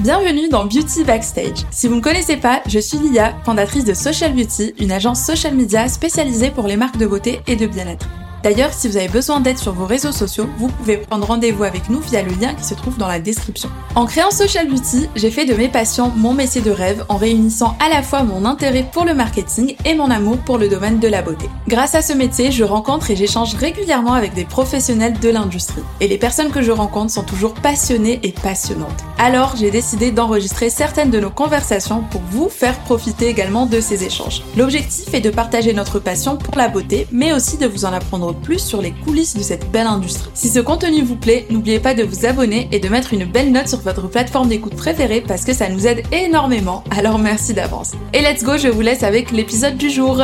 [0.00, 1.64] Bienvenue dans Beauty Backstage.
[1.70, 5.24] Si vous ne me connaissez pas, je suis Lia, fondatrice de Social Beauty, une agence
[5.24, 8.06] social media spécialisée pour les marques de beauté et de bien-être.
[8.46, 11.90] D'ailleurs, si vous avez besoin d'aide sur vos réseaux sociaux, vous pouvez prendre rendez-vous avec
[11.90, 13.68] nous via le lien qui se trouve dans la description.
[13.96, 17.76] En créant Social Beauty, j'ai fait de mes passions mon métier de rêve en réunissant
[17.84, 21.08] à la fois mon intérêt pour le marketing et mon amour pour le domaine de
[21.08, 21.50] la beauté.
[21.66, 25.82] Grâce à ce métier, je rencontre et j'échange régulièrement avec des professionnels de l'industrie.
[25.98, 29.02] Et les personnes que je rencontre sont toujours passionnées et passionnantes.
[29.18, 34.04] Alors, j'ai décidé d'enregistrer certaines de nos conversations pour vous faire profiter également de ces
[34.04, 34.42] échanges.
[34.56, 38.35] L'objectif est de partager notre passion pour la beauté, mais aussi de vous en apprendre
[38.40, 40.30] plus sur les coulisses de cette belle industrie.
[40.34, 43.52] Si ce contenu vous plaît, n'oubliez pas de vous abonner et de mettre une belle
[43.52, 47.92] note sur votre plateforme d'écoute préférée parce que ça nous aide énormément, alors merci d'avance.
[48.12, 50.22] Et let's go, je vous laisse avec l'épisode du jour.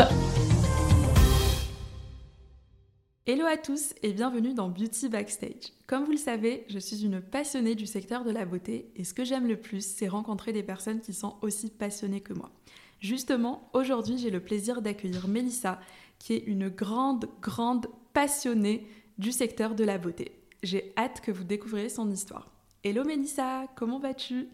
[3.25, 5.73] Hello à tous et bienvenue dans Beauty Backstage.
[5.87, 9.15] Comme vous le savez, je suis une passionnée du secteur de la beauté et ce
[9.15, 12.51] que j'aime le plus, c'est rencontrer des personnes qui sont aussi passionnées que moi.
[12.99, 15.81] Justement, aujourd'hui, j'ai le plaisir d'accueillir Mélissa,
[16.19, 18.87] qui est une grande, grande passionnée
[19.19, 20.33] du secteur de la beauté.
[20.63, 22.51] J'ai hâte que vous découvriez son histoire.
[22.85, 24.49] Hello Mélissa, comment vas-tu?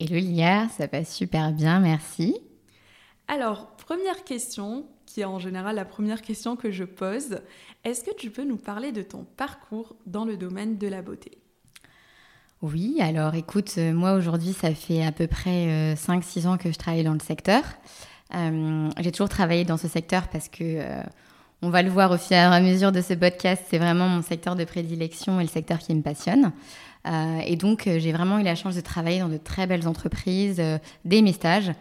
[0.00, 2.36] Hello Lia, ça va super bien, merci.
[3.28, 7.40] Alors, première question, qui est en général la première question que je pose,
[7.84, 11.38] est-ce que tu peux nous parler de ton parcours dans le domaine de la beauté?
[12.62, 16.70] Oui, alors écoute, euh, moi aujourd'hui ça fait à peu près 5-6 euh, ans que
[16.70, 17.64] je travaille dans le secteur.
[18.34, 20.80] Euh, j'ai toujours travaillé dans ce secteur parce que
[21.62, 24.20] on va le voir au fur et à mesure de ce podcast, c'est vraiment mon
[24.20, 26.52] secteur de prédilection et le secteur qui me passionne.
[27.06, 29.86] Euh, et donc, euh, j'ai vraiment eu la chance de travailler dans de très belles
[29.86, 31.72] entreprises, euh, dès mes stages,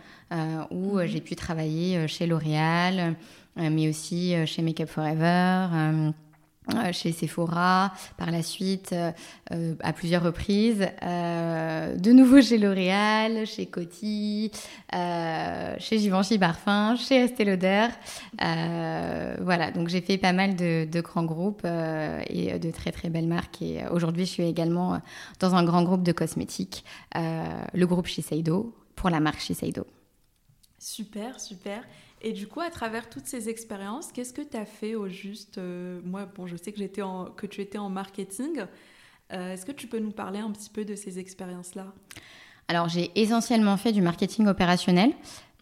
[0.69, 1.07] où mhm.
[1.07, 3.15] j'ai pu travailler chez L'Oréal,
[3.57, 5.67] mais aussi chez Makeup Forever
[6.91, 9.11] chez Sephora, par la suite euh,
[9.51, 14.51] euh, à plusieurs reprises, de nouveau chez L'Oréal, chez Coty,
[14.91, 17.87] chez Givenchy Parfum, chez Estée Lauder.
[18.39, 23.27] voilà, donc j'ai fait pas mal de, de grands groupes et de très très belles
[23.27, 23.61] marques.
[23.61, 25.01] Et aujourd'hui, je suis également
[25.39, 26.83] dans un grand groupe de cosmétiques,
[27.15, 29.85] le groupe Shiseido, pour la marque Shiseido.
[30.77, 31.83] Super, super.
[32.23, 35.57] Et du coup, à travers toutes ces expériences, qu'est-ce que tu as fait au juste
[35.57, 38.65] euh, Moi, bon, je sais que, j'étais en, que tu étais en marketing.
[39.33, 41.87] Euh, est-ce que tu peux nous parler un petit peu de ces expériences-là?
[42.67, 45.15] Alors, j'ai essentiellement fait du marketing opérationnel, mhm.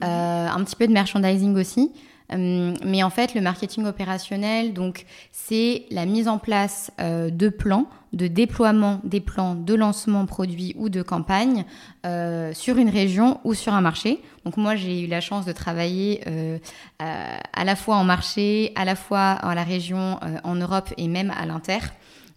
[0.04, 1.94] euh, un petit peu de merchandising aussi.
[2.32, 8.28] Mais en fait, le marketing opérationnel, donc, c'est la mise en place de plans de
[8.28, 11.66] déploiement des plans de lancement produit ou de campagne
[12.06, 14.20] euh, sur une région ou sur un marché.
[14.46, 16.58] Donc moi j'ai eu la chance de travailler euh,
[16.98, 21.08] à, la fois en marché, à la fois à la région, euh, en Europe et
[21.08, 21.80] même à l'inter.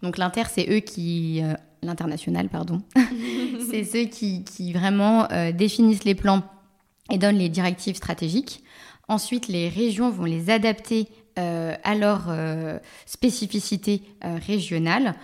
[0.01, 1.41] Donc l'inter c'est eux qui
[1.81, 2.81] l'international pardon,
[3.71, 6.43] c'est ceux qui, qui vraiment définissent les plans
[7.09, 8.62] et donnent les directives stratégiques.
[9.07, 11.07] Ensuite, les régions vont les adapter
[11.39, 12.77] euh, à leurs euh,
[13.07, 15.15] spécificités euh, régionales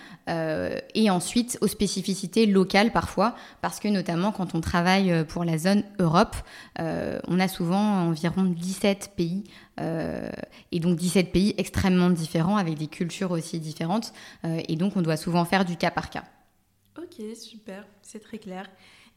[0.94, 5.82] et ensuite aux spécificités locales parfois, parce que notamment quand on travaille pour la zone
[5.98, 6.36] Europe,
[6.78, 9.42] on a souvent environ 17 pays
[10.70, 14.12] et donc 17 pays extrêmement différents avec des cultures aussi différentes
[14.44, 16.22] et donc on doit souvent faire du cas par cas.
[16.96, 18.70] Ok, super, c'est très clair.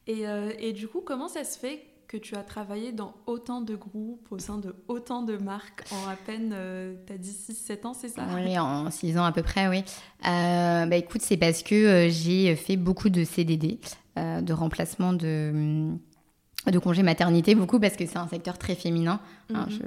[0.07, 0.23] Et,
[0.57, 4.27] et, du coup, comment ça se fait que tu as travaillé dans autant de groupes,
[4.29, 7.93] au sein de autant de marques en à peine, euh, tu as dit 6-7 ans,
[7.95, 8.27] c'est ça?
[8.35, 9.83] Oui, en 6 ans à peu près, oui.
[10.27, 13.79] Euh, bah, écoute, c'est parce que euh, j'ai fait beaucoup de CDD,
[14.15, 15.97] de remplacement de
[16.71, 19.19] de congé maternité beaucoup parce que c'est un secteur très féminin.
[19.49, 19.65] Mhm.
[19.69, 19.77] je,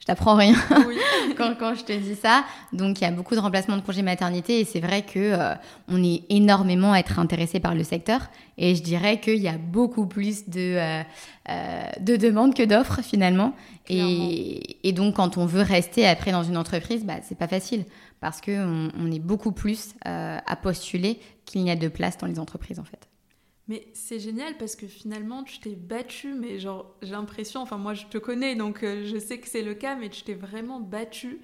[0.00, 0.54] je t'apprends rien
[1.36, 2.44] quand, quand, je te dis ça.
[2.72, 5.54] Donc il y a beaucoup de remplacements de congé maternité et c'est vrai que euh,
[5.88, 8.28] on est énormément à être intéressé par le secteur
[8.58, 11.02] et je dirais qu'il y a beaucoup plus de, euh,
[11.48, 13.54] euh, de demandes que d'offres finalement.
[13.88, 17.84] Et, et, donc quand on veut rester après dans une entreprise, bah, c'est pas facile
[18.20, 22.40] parce qu'on on est beaucoup plus à postuler qu'il n'y a de place dans les
[22.40, 23.08] entreprises en fait.
[23.68, 27.94] Mais c'est génial parce que finalement, tu t'es battu, mais genre, j'ai l'impression, enfin moi
[27.94, 30.78] je te connais, donc euh, je sais que c'est le cas, mais tu t'es vraiment
[30.78, 31.40] battu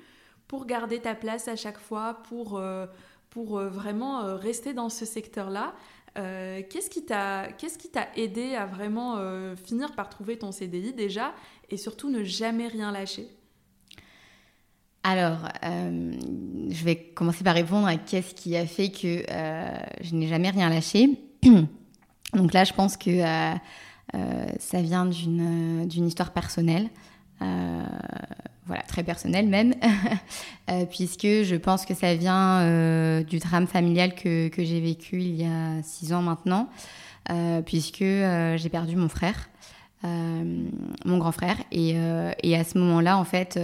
[0.47, 2.87] pour garder ta place à chaque fois, pour, euh,
[3.31, 5.75] pour euh, vraiment rester dans ce secteur-là.
[6.15, 7.49] qu'est-ce qui t'a
[7.93, 9.19] t'a aidé à vraiment
[9.57, 11.35] finir par trouver ton CDI déjà
[11.71, 13.27] et surtout ne jamais rien lâcher?
[15.03, 19.25] Alors, je vais commencer par répondre à qu'est-ce qui a fait que
[20.03, 21.19] je n'ai jamais rien lâché.
[22.35, 23.55] Donc là, je pense que euh,
[24.15, 26.89] euh, ça vient d'une histoire personnelle.
[27.43, 27.83] Euh,
[28.67, 29.75] voilà, très personnelle même,
[30.91, 35.45] puisque je pense que ça vient du drame familial que, que j'ai vécu il y
[35.45, 36.69] a six ans maintenant.
[37.67, 39.51] puisque j'ai perdu mon frère,
[40.05, 41.57] mon grand frère.
[41.73, 41.97] Et,
[42.45, 43.59] et à ce moment-là, en fait,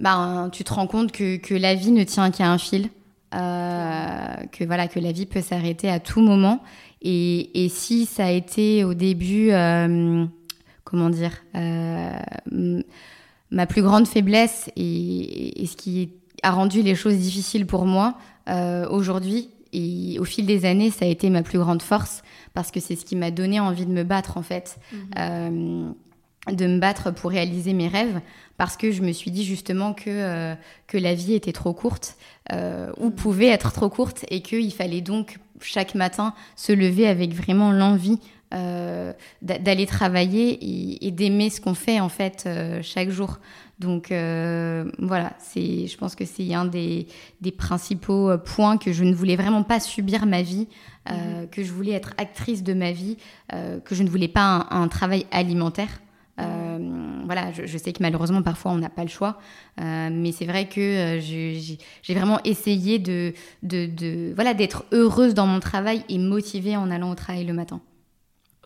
[0.00, 2.90] ben, tu te rends compte que, que la vie ne tient qu'à un fil.
[3.30, 6.60] que voilà que la vie peut s'arrêter à tout moment
[7.02, 9.50] et, et, si ça a été au début
[10.84, 11.42] comment dire
[13.50, 16.10] ma plus grande faiblesse et, et, ce qui
[16.42, 18.14] a rendu les choses difficiles pour moi
[18.48, 19.50] euh, aujourd'hui.
[19.72, 22.22] Et au fil des années, ça a été ma plus grande force
[22.54, 24.78] parce que c'est ce qui m'a donné envie de me battre en fait.
[25.18, 25.90] Euh,
[26.50, 28.20] de me battre pour réaliser mes rêves
[28.56, 30.54] parce que je me suis dit justement que, euh,
[30.86, 32.16] que la vie était trop courte
[32.52, 33.12] ou mhm.
[33.12, 38.18] pouvait être trop courte et qu'il fallait donc chaque matin se lever avec vraiment l'envie
[38.54, 39.12] euh,
[39.42, 43.40] d'aller travailler et, d'aimer ce qu'on fait en fait euh, chaque jour.
[43.80, 47.08] Donc euh, voilà, c'est, je pense que c'est un des,
[47.40, 50.68] des, principaux points que je ne voulais vraiment pas subir ma vie,
[51.10, 51.48] mhm.
[51.50, 53.16] que je voulais être actrice de ma vie,
[53.50, 56.00] que je ne voulais pas un, travail alimentaire.
[56.36, 59.38] Voilà, je, sais que malheureusement parfois on n'a pas le choix,
[59.78, 65.60] mais c'est vrai que j'ai vraiment essayé de, de, de voilà d'être heureuse dans mon
[65.60, 67.80] travail et motivée en allant au travail le matin.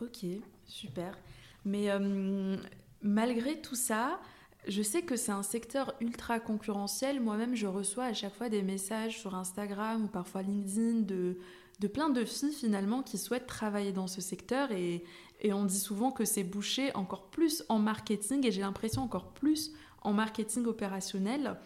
[0.00, 0.25] Ok,
[0.67, 1.19] super.
[1.64, 2.56] Mais euh,
[3.02, 4.19] malgré tout ça,
[4.67, 7.20] je sais que c'est un secteur ultra concurrentiel.
[7.20, 11.38] Moi-même, je reçois à chaque fois des messages sur Instagram ou parfois LinkedIn de,
[11.81, 15.05] de plein de filles finalement qui souhaitent travailler dans ce secteur et,
[15.40, 19.32] et on dit souvent que c'est bouché encore plus en marketing et j'ai l'impression encore
[19.32, 19.72] plus
[20.02, 21.56] en marketing opérationnel.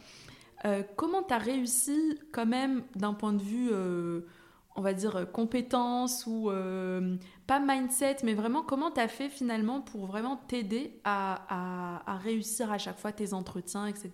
[0.64, 3.70] Euh, comment tu as réussi quand même d'un point de vue...
[3.72, 4.22] Euh,
[4.76, 7.16] on va dire, compétences ou euh,
[7.46, 12.78] pas mindset, mais vraiment comment tu as fait finalement pour vraiment t'aider à, réussir à
[12.78, 14.10] chaque fois tes entretiens, etc.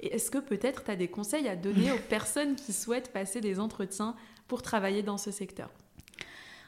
[0.00, 3.40] Et est-ce que peut-être tu as des conseils à donner aux personnes qui souhaitent passer
[3.40, 4.14] des entretiens
[4.46, 5.70] pour travailler dans ce secteur?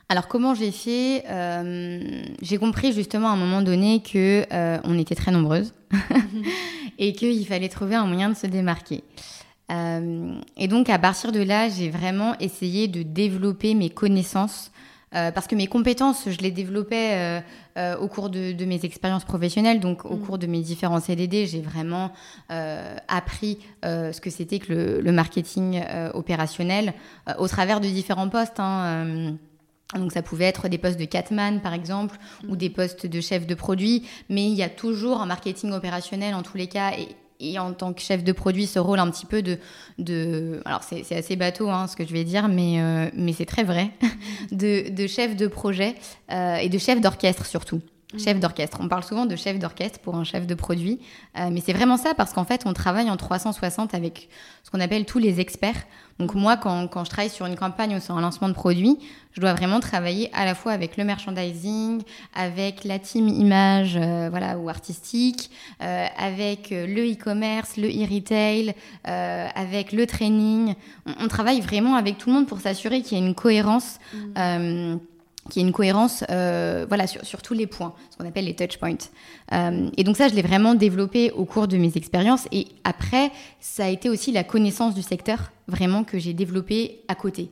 [0.09, 4.45] Alors comment j'ai fait euh, J'ai compris justement à un moment donné que
[4.85, 5.75] on était très nombreuses
[6.99, 9.03] et qu'il fallait trouver un moyen de se démarquer.
[9.71, 14.71] Euh, et donc à partir de là, j'ai vraiment essayé de développer mes connaissances.
[15.15, 17.41] Euh, parce que mes compétences, je les développais
[17.79, 19.79] euh, au cours de, mes expériences professionnelles.
[19.79, 20.21] Donc, au mm.
[20.21, 22.13] cours de mes différents CDD, j'ai vraiment
[22.49, 25.81] appris ce que c'était que le, marketing
[26.13, 26.93] opérationnel
[27.39, 28.59] au travers de différents postes.
[28.59, 29.37] Hein,
[29.95, 32.17] donc ça pouvait être des postes de catman par exemple
[32.49, 32.57] ou mm.
[32.57, 36.43] des postes de chef de produit, mais il y a toujours un marketing opérationnel en
[36.43, 37.09] tous les cas et
[37.41, 39.59] et en tant que chef de produit, ce rôle un petit peu de...
[39.99, 43.47] de alors c'est assez bateau hein, ce que je vais dire, mais, euh, mais c'est
[43.47, 43.91] très vrai,
[44.53, 45.95] de, de, chef de projet
[46.33, 47.81] euh, et de chef d'orchestre surtout.
[48.17, 48.79] Chef d'orchestre.
[48.81, 51.01] On parle souvent de chef d'orchestre pour un chef de produit,
[51.39, 54.29] euh, mais c'est vraiment ça parce qu'en fait, on travaille en 360 avec
[54.63, 55.83] ce qu'on appelle tous les experts.
[56.21, 58.97] Donc moi, quand, quand, je travaille sur une campagne ou sur un lancement de produit,
[59.33, 62.01] je dois vraiment travailler à la fois avec le merchandising,
[62.33, 65.51] avec la team image, euh, voilà, ou artistique,
[65.83, 68.73] euh, avec le e-commerce, le e-retail,
[69.03, 70.75] avec le training.
[71.21, 73.99] On, travaille vraiment avec tout le monde pour s'assurer qu'il y a une cohérence.
[74.15, 74.99] Mmh
[75.49, 78.79] qui est une cohérence euh, voilà, sur, tous les points, ce qu'on appelle les touch
[78.79, 78.97] points.
[79.53, 82.47] Euh, et donc ça, je l'ai vraiment développé au cours de mes expériences.
[82.53, 87.15] Et après, ça a été aussi la connaissance du secteur, vraiment, que j'ai développé à
[87.15, 87.51] côté.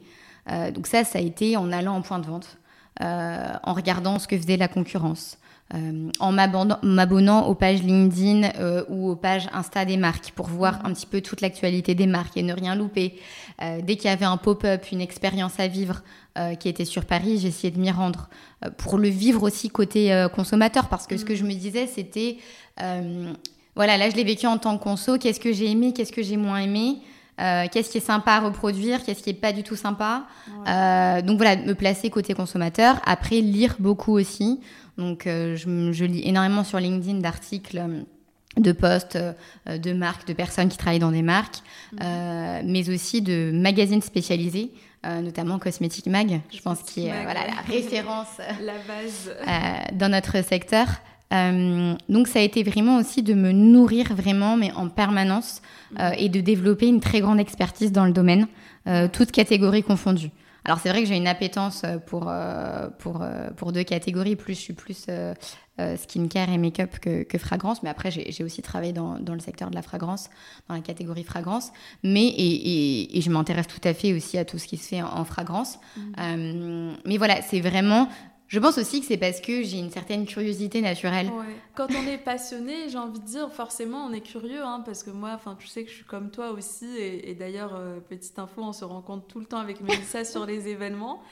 [0.50, 2.58] Euh, donc ça, ça a été en allant en point de vente,
[3.00, 5.38] en regardant ce que faisait la concurrence,
[5.72, 10.84] euh, en m'abonnant aux pages LinkedIn euh, ou aux pages Insta des marques pour voir
[10.84, 13.18] un petit peu toute l'actualité des marques et ne rien louper.
[13.62, 16.02] Euh, dès qu'il y avait un pop-up, une expérience à vivre
[16.58, 18.28] qui était sur Paris, j'essayais de m'y rendre
[18.76, 22.38] pour le vivre aussi côté consommateur parce que ce que je me disais c'était
[23.76, 26.24] voilà là je l'ai vécu en tant que conso, qu'est-ce que j'ai aimé, qu'est-ce que
[26.24, 26.96] j'ai moins aimé?
[27.36, 30.24] qu'est-ce qui est sympa à reproduire, qu'est-ce qui est pas du tout sympa?
[31.22, 33.00] donc voilà, me placer côté consommateur.
[33.06, 34.58] Après, lire beaucoup aussi.
[34.98, 38.02] Donc, euh, je, lis énormément sur LinkedIn d'articles euh,
[38.56, 41.58] de postes euh, de marques, de personnes qui travaillent dans des marques,
[41.92, 42.70] mhm.
[42.70, 44.70] mais aussi de magazines spécialisés,
[45.04, 49.90] notamment Cosmetic Mag, je pense, qui est voilà, la référence la base.
[49.98, 50.86] dans notre secteur.
[52.08, 55.60] donc ça a été vraiment aussi de me nourrir vraiment, mais en permanence,
[55.98, 56.12] mhm.
[56.16, 58.46] et de développer une très grande expertise dans le domaine,
[59.12, 60.30] toutes catégories confondues.
[60.64, 64.36] Alors c'est vrai que j'ai une appétence euh, pour, euh, pour, euh, pour deux catégories.
[64.36, 65.06] Plus je suis plus
[65.96, 67.82] skincare et make-up que, fragrance.
[67.82, 70.30] Mais après, j'ai aussi travaillé dans, dans, le secteur de la fragrance,
[70.68, 71.72] dans la catégorie fragrance.
[72.02, 75.02] Mais, et, et, je m'intéresse tout à fait aussi à tout ce qui se fait
[75.02, 75.78] en, fragrance.
[75.96, 76.92] Mmh.
[77.04, 78.08] mais voilà, c'est vraiment
[78.48, 81.30] je pense aussi que c'est parce que j'ai une certaine curiosité naturelle.
[81.74, 85.10] Quand on est passionné, j'ai envie de dire, forcément, on est curieux, hein, parce que
[85.10, 88.62] moi, enfin, tu sais que je suis comme toi aussi, et, d'ailleurs, euh, petite info,
[88.62, 91.22] on se rencontre tout le temps avec Mélissa sur les événements.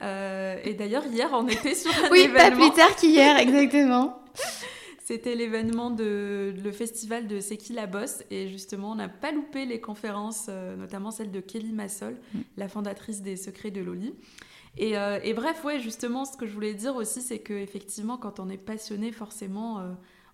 [0.00, 2.60] et d'ailleurs, hier, on était sur un oui, événement.
[2.60, 4.22] Oui, pas plus tard qu'hier, exactement.
[5.04, 9.32] C'était l'événement de le festival de C'est qui la bosse et justement on n'a pas
[9.32, 12.40] loupé les conférences, euh, notamment celle de Kelly Massol, mm.
[12.56, 14.14] la fondatrice des Secrets de Loli.
[14.76, 18.16] Et, euh, et, bref, ouais, justement, ce que je voulais dire aussi, c'est que effectivement,
[18.16, 19.92] quand on est passionné, forcément, euh,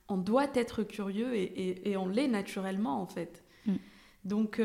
[0.09, 3.43] on doit être curieux et, et, on l'est naturellement en fait.
[3.67, 3.75] Mm.
[4.25, 4.61] Donc,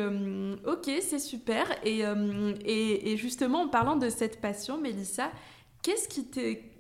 [0.66, 1.68] ok, c'est super.
[1.84, 5.32] Et, justement, en parlant de cette passion, Mélissa,
[5.82, 6.74] qu'est-ce qui t'est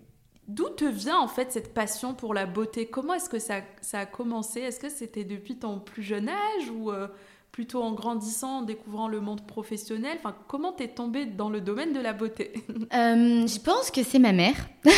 [0.47, 2.88] D'où te vient en fait cette passion pour la beauté?
[2.88, 4.59] Comment est-ce que ça, ça, a commencé?
[4.59, 7.07] Est-ce que c'était depuis ton plus jeune âge ou euh,
[7.53, 11.93] plutôt en grandissant, en découvrant le monde professionnel Enfin, comment t'es tombée dans le domaine
[11.93, 12.51] de la beauté?
[12.93, 14.55] Euh, Je pense que c'est ma mère.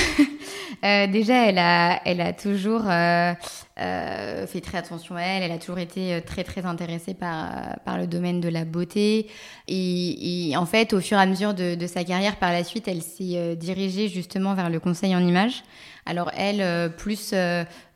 [0.84, 5.44] Euh, déjà, elle a, elle a toujours fait très attention à elle.
[5.44, 9.28] Elle a toujours été très très intéressée par, par le domaine de la beauté.
[9.68, 12.88] Et, en fait, au fur et à mesure de, de sa carrière, par la suite,
[12.88, 15.64] elle s'est dirigée justement vers le conseil en images.
[16.06, 17.34] Alors elle, plus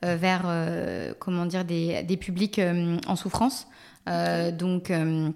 [0.02, 0.46] vers
[1.20, 2.62] comment dire des, des publics
[3.08, 3.68] en souffrance.
[4.10, 5.30] Euh, donc euh,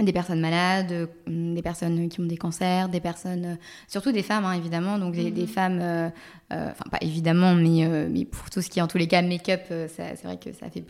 [0.00, 1.06] des personnes malades, euh,
[1.54, 3.56] des personnes qui ont des cancers, des personnes,
[3.88, 5.46] surtout des femmes hein, évidemment, donc des, mhm.
[5.46, 6.12] femmes,
[6.50, 9.62] enfin pas évidemment, mais, mais pour tout ce qui est en tous les cas make-up,
[9.68, 10.84] c'est vrai que ça fait,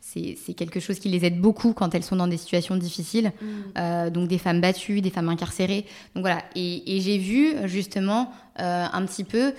[0.00, 4.10] c'est quelque chose qui les aide beaucoup quand elles sont dans des situations difficiles, mhm.
[4.10, 9.04] donc des femmes battues, des femmes incarcérées, donc voilà, et, et j'ai vu justement un
[9.04, 9.52] petit peu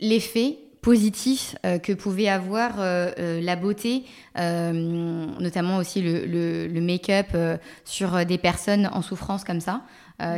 [0.00, 4.04] l'effet positif euh, que pouvait avoir euh, euh, la beauté,
[4.36, 6.26] notamment aussi le,
[6.68, 7.26] le, make-up
[7.84, 9.80] sur des personnes en souffrance comme ça.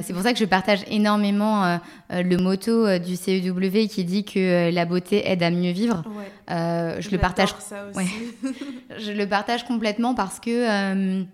[0.02, 1.78] c'est pour ça que je partage énormément
[2.11, 6.02] le motto du CEW qui dit que la beauté aide à mieux vivre.
[6.49, 7.55] je le partage.
[8.99, 11.26] je le partage complètement parce que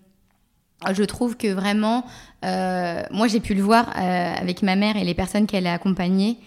[0.90, 2.04] je trouve que vraiment,
[2.42, 6.38] moi j'ai pu le voir avec ma mère et les personnes qu'elle a accompagnées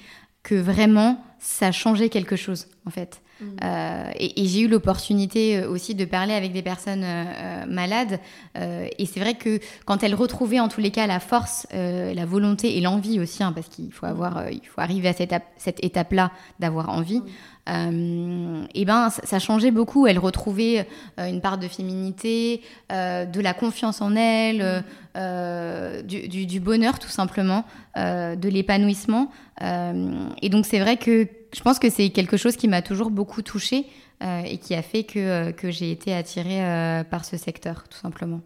[0.48, 3.22] que vraiment ça changé quelque chose en fait.
[3.40, 3.46] Mm.
[3.64, 8.20] Euh, et, j'ai eu l'opportunité euh, aussi de parler avec des personnes euh, malades.
[8.56, 12.78] et c'est vrai que quand elles retrouvaient en tous les cas la force, la volonté
[12.78, 16.32] et l'envie aussi, hein, parce qu'il faut avoir, il faut arriver à cette, cette étape-là
[16.60, 17.22] d'avoir envie.
[17.68, 20.08] et ben ça, changeait beaucoup.
[20.08, 24.84] Elles retrouvaient une part de féminité, de la confiance en elles,
[25.16, 26.02] mm.
[26.04, 27.64] du, du, bonheur tout simplement,
[27.96, 29.30] de l'épanouissement.
[29.62, 31.28] et donc c'est vrai que
[31.58, 33.88] je pense que c'est quelque chose qui m'a toujours beaucoup touchée
[34.22, 37.88] euh, et qui a fait que, euh, que j'ai été attirée euh, par ce secteur,
[37.90, 38.42] tout simplement.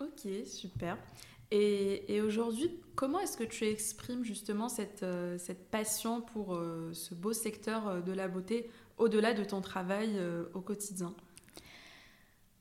[0.00, 0.98] Ok, super.
[1.50, 5.04] Et, et aujourd'hui, comment est-ce que tu exprimes justement cette,
[5.38, 6.58] cette passion pour
[6.92, 8.68] ce beau secteur de la beauté
[8.98, 10.10] au-delà de ton travail
[10.54, 11.14] au quotidien?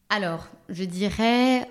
[0.09, 1.69] Alors, je dirais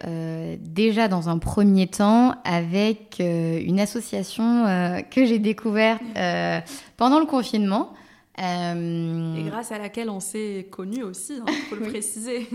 [0.61, 4.65] déjà dans un premier temps avec une association
[5.11, 6.03] que j'ai découverte
[6.97, 7.93] pendant le confinement.
[8.39, 12.47] Euh, Et grâce à laquelle on s'est connus aussi, il hein, faut le préciser.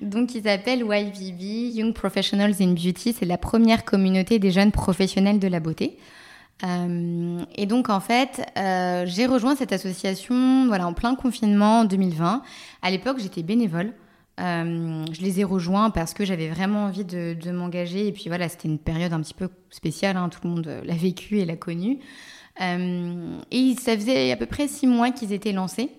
[0.00, 3.14] Donc, ils s'appellent YVB, Young Professionals in Beauty.
[3.18, 5.98] C'est la première communauté des jeunes professionnels de la beauté.
[6.64, 11.84] Euh, et donc, en fait, euh, j'ai rejoint cette association voilà, en plein confinement en
[11.84, 12.42] 2020.
[12.80, 13.92] À l'époque, j'étais bénévole.
[14.38, 18.08] je les ai rejoints parce que j'avais vraiment envie de, m'engager.
[18.08, 20.16] Et puis voilà, c'était une période un petit peu spéciale.
[20.16, 20.30] Hein.
[20.30, 22.00] tout le monde l'a vécu et l'a connue.
[22.62, 25.90] Euh, et ça faisait à peu près six mois qu'ils étaient lancés.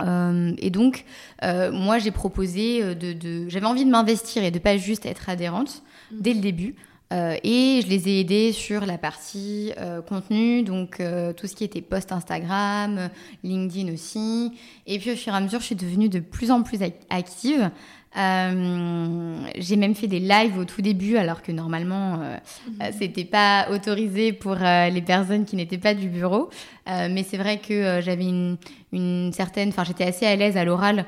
[0.00, 1.04] Euh, et donc,
[1.42, 5.82] euh, moi, j'ai proposé de, j'avais envie de m'investir et de pas juste être adhérente
[6.12, 6.16] mmh.
[6.20, 6.76] dès le début.
[7.10, 9.72] et je les ai aidés sur la partie
[10.06, 11.02] contenu, donc
[11.36, 13.08] tout ce qui était post Instagram,
[13.42, 14.52] LinkedIn aussi.
[14.86, 17.70] Et puis au fur et à mesure, je suis devenue de plus en plus active.
[18.16, 22.36] Euh, j'ai même fait des lives au tout début, alors que normalement, euh,
[22.68, 22.74] mhm.
[22.82, 26.50] euh, c'était pas autorisé pour les personnes qui n'étaient pas du bureau.
[26.86, 28.56] mais c'est vrai que j'avais une,
[28.92, 31.04] une, certaine, enfin, j'étais assez à l'aise à l'oral.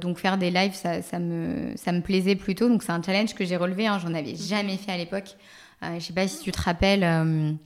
[0.00, 2.68] donc faire des lives, ça, ça, me, ça me plaisait plutôt.
[2.68, 3.86] Donc c'est un challenge que j'ai relevé.
[3.86, 5.36] Hein, J'en avais jamais fait à l'époque.
[5.82, 7.58] je sais pas si tu te rappelles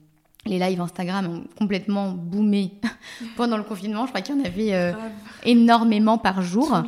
[0.46, 2.72] les lives Instagram ont complètement boomé
[3.36, 4.04] pendant le confinement.
[4.06, 4.92] Je crois qu'il y en avait euh,
[5.44, 6.82] énormément par jour.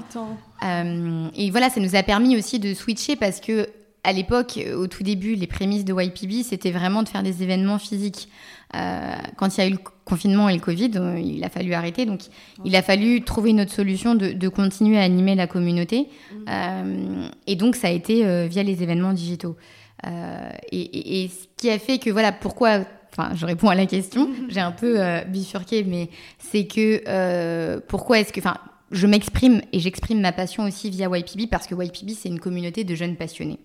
[0.64, 3.68] Euh, et voilà, ça nous a permis aussi de switcher parce que
[4.04, 7.78] à l'époque, au tout début, les prémices de YPB, c'était vraiment de faire des événements
[7.78, 8.28] physiques.
[8.74, 12.06] Euh, quand il y a eu le confinement et le Covid, il a fallu arrêter.
[12.06, 12.20] Donc,
[12.64, 16.08] il a fallu trouver une autre solution de, continuer à animer la communauté.
[16.32, 17.28] Mm.
[17.46, 19.56] et donc, ça a été via les événements digitaux.
[20.04, 22.84] Et, et, ce qui a fait que, voilà, pourquoi
[23.18, 27.80] enfin, je réponds à la question, j'ai un peu euh, bifurqué, mais c'est que euh,
[27.86, 28.56] pourquoi est-ce que, enfin,
[28.90, 32.84] je m'exprime et j'exprime ma passion aussi via YPB parce que YPB, c'est une communauté
[32.84, 33.58] de jeunes passionnés.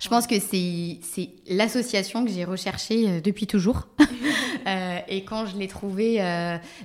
[0.00, 0.98] Je pense que c'est
[1.48, 3.88] l'association que j'ai recherchée euh, depuis toujours.
[5.08, 6.18] et quand je l'ai trouvé,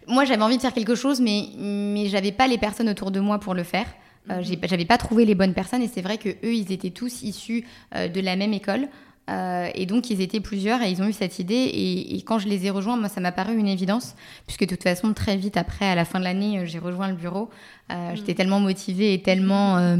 [0.08, 3.20] moi j'avais envie de faire quelque chose, mais, mais j'avais pas les personnes autour de
[3.20, 3.88] moi pour le faire.
[4.32, 7.22] Euh, j'avais pas trouvé les bonnes personnes et c'est vrai que eux ils étaient tous
[7.22, 8.88] issus de la même école
[9.30, 11.70] euh, et donc, ils étaient plusieurs et ils ont eu cette idée.
[11.74, 14.16] Et, quand je les ai rejoints, moi, ça m'a paru une évidence,
[14.46, 17.08] puisque de toute façon, très vite après, à la fin de l'année, euh, j'ai rejoint
[17.08, 17.50] le bureau.
[17.92, 18.16] Euh, mm.
[18.16, 19.96] J'étais tellement motivée et tellement,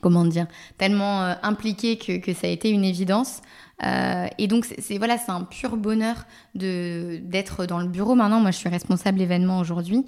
[0.00, 0.46] comment dire,
[0.78, 3.40] tellement impliquée que, que, ça a été une évidence.
[3.82, 8.40] Et donc, c'est voilà, c'est un pur bonheur de d'être dans le bureau maintenant.
[8.40, 10.06] Moi, je suis responsable événements aujourd'hui,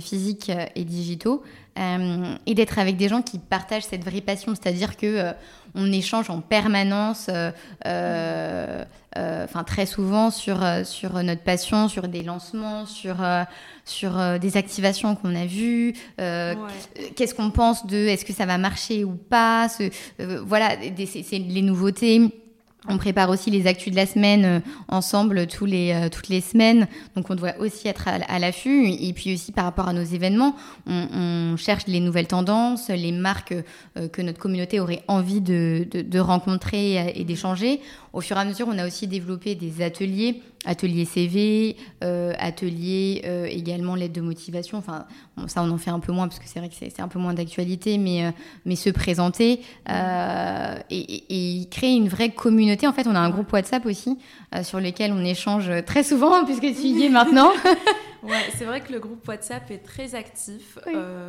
[0.00, 1.42] physiques et digitaux,
[1.76, 5.34] et d'être avec des gens qui partagent cette vraie passion, c'est-à-dire que
[5.74, 7.50] on échange en permanence, euh,
[7.86, 8.84] euh,
[9.16, 13.16] euh, enfin très souvent sur, sur notre passion, sur des lancements, sur,
[13.84, 19.04] sur des activations qu'on a vues, qu'est-ce qu'on pense de est-ce que ça va marcher
[19.04, 19.68] ou pas,
[20.18, 20.70] voilà,
[21.06, 22.30] c'est les nouveautés.
[22.86, 26.42] On prépare aussi les actus de la semaine euh, ensemble tous les, euh, toutes les
[26.42, 26.86] semaines,
[27.16, 28.88] donc on doit aussi être à, l'affût.
[28.88, 30.54] Et puis aussi par rapport à nos événements,
[30.86, 33.54] on, cherche les nouvelles tendances, les marques
[33.96, 37.80] euh, que notre communauté aurait envie de, de rencontrer et d'échanger.
[38.12, 43.22] Au fur et à mesure, on a aussi développé des ateliers atelier CV, euh, atelier
[43.24, 44.78] euh, également l'aide de motivation.
[44.78, 45.06] Enfin,
[45.46, 47.18] ça, on en fait un peu moins parce que c'est vrai que c'est un peu
[47.18, 48.30] moins d'actualité, mais, euh,
[48.64, 49.60] mais se présenter
[50.90, 52.86] et, créer une vraie communauté.
[52.86, 54.18] En fait, on a un groupe WhatsApp aussi
[54.62, 57.50] sur lequel on échange très souvent, puisque tu y es maintenant.
[58.22, 60.78] ouais, c'est vrai que le groupe WhatsApp est très actif.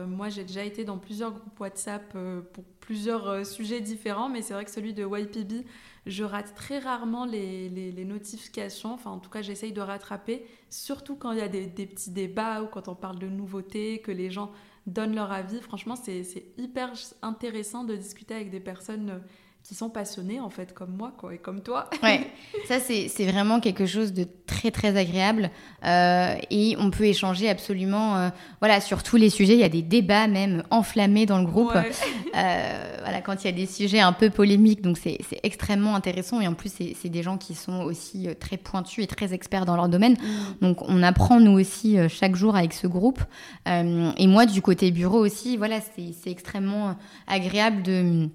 [0.08, 2.16] moi, j'ai déjà été dans plusieurs groupes WhatsApp
[2.54, 5.66] pour plusieurs sujets différents, mais c'est vrai que celui de YPB,
[6.06, 8.94] je rate très rarement les, notifications.
[8.94, 12.12] Enfin, en tout cas, j'essaye de rattraper, surtout quand il y a des, des, petits
[12.12, 14.52] débats ou quand on parle de nouveautés, que les gens
[14.88, 15.60] donnent leur avis.
[15.62, 19.22] Franchement, c'est hyper intéressant de discuter avec des personnes
[19.66, 21.90] qui sont passionnés en fait comme moi quoi et comme toi.
[22.04, 22.28] Ouais,
[22.68, 25.50] ça c'est vraiment quelque chose de très très agréable
[25.84, 28.30] euh, et on peut échanger absolument euh,
[28.62, 29.54] voilà sur tous les sujets.
[29.54, 31.76] Il y a des débats même enflammés dans le groupe.
[31.76, 36.42] Euh, voilà quand il y a des sujets un peu polémiques donc c'est extrêmement intéressant
[36.42, 39.76] et en plus c'est des gens qui sont aussi très pointus et très experts dans
[39.76, 40.14] leur domaine.
[40.14, 40.68] Mm.
[40.68, 43.22] Donc on apprend nous aussi chaque jour avec ce groupe
[43.66, 46.96] et moi du côté bureau aussi voilà c'est extrêmement
[47.28, 48.30] agréable de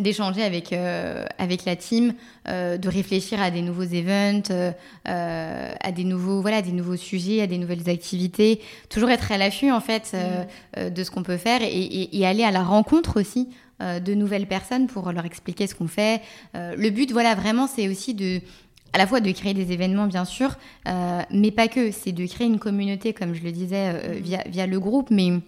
[0.00, 2.14] d'échanger avec, euh, avec la team,
[2.48, 4.72] euh, de réfléchir à des nouveaux events, euh,
[5.80, 8.60] à des nouveaux, voilà, des nouveaux sujets, à des nouvelles activités.
[8.88, 10.90] Toujours être à l'affût, en fait, mm.
[10.90, 13.48] de ce qu'on peut faire et, et, aller à la rencontre aussi
[13.80, 16.22] de nouvelles personnes pour leur expliquer ce qu'on fait.
[16.54, 18.40] le but, voilà, vraiment, c'est aussi de
[18.92, 20.56] à la fois de créer des événements, bien sûr,
[21.30, 21.90] mais pas que.
[21.90, 25.40] C'est de créer une communauté, comme je le disais, via, via le groupe, mais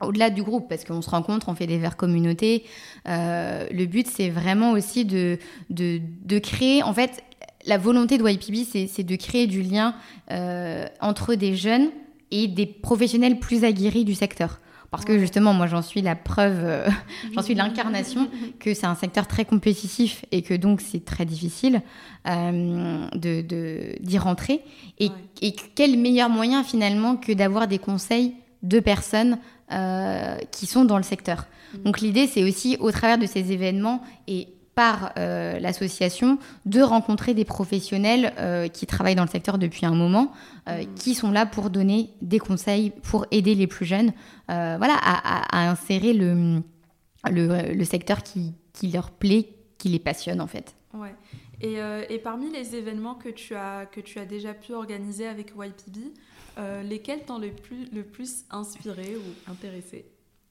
[0.00, 2.64] au-delà du groupe, parce qu'on se rencontre, on fait des verres communautés.
[3.08, 7.22] Euh, le but, c'est vraiment aussi de, de, créer, en fait,
[7.66, 9.94] la volonté de YPB, c'est de créer du lien
[10.30, 11.90] euh, entre des jeunes
[12.30, 14.60] et des professionnels plus aguerris du secteur.
[14.90, 16.88] Parce que justement, moi, j'en suis la preuve, euh,
[17.34, 21.82] j'en suis l'incarnation que c'est un secteur très compétitif et que donc c'est très difficile
[22.24, 22.30] d'y
[23.14, 24.62] de, rentrer.
[24.98, 25.10] Et,
[25.42, 29.38] et quel meilleur moyen finalement que d'avoir des conseils de personnes
[29.72, 31.46] euh, qui sont dans le secteur.
[31.74, 31.82] Mm.
[31.84, 37.34] Donc l'idée, c'est aussi au travers de ces événements et par euh, l'association de rencontrer
[37.34, 40.32] des professionnels euh, qui travaillent dans le secteur depuis un moment,
[40.66, 40.94] mm.
[40.96, 44.12] qui sont là pour donner des conseils, pour aider les plus jeunes
[44.48, 46.62] voilà, à, insérer le,
[47.30, 50.74] le, secteur qui, qui, leur plaît, qui les passionne en fait.
[50.94, 51.14] Ouais.
[51.60, 51.76] Et,
[52.08, 56.12] et, parmi les événements que tu as, que tu as déjà pu organiser avec YPB,
[56.58, 60.04] euh, lesquels t'ont le plus, le plus inspiré ou intéressé?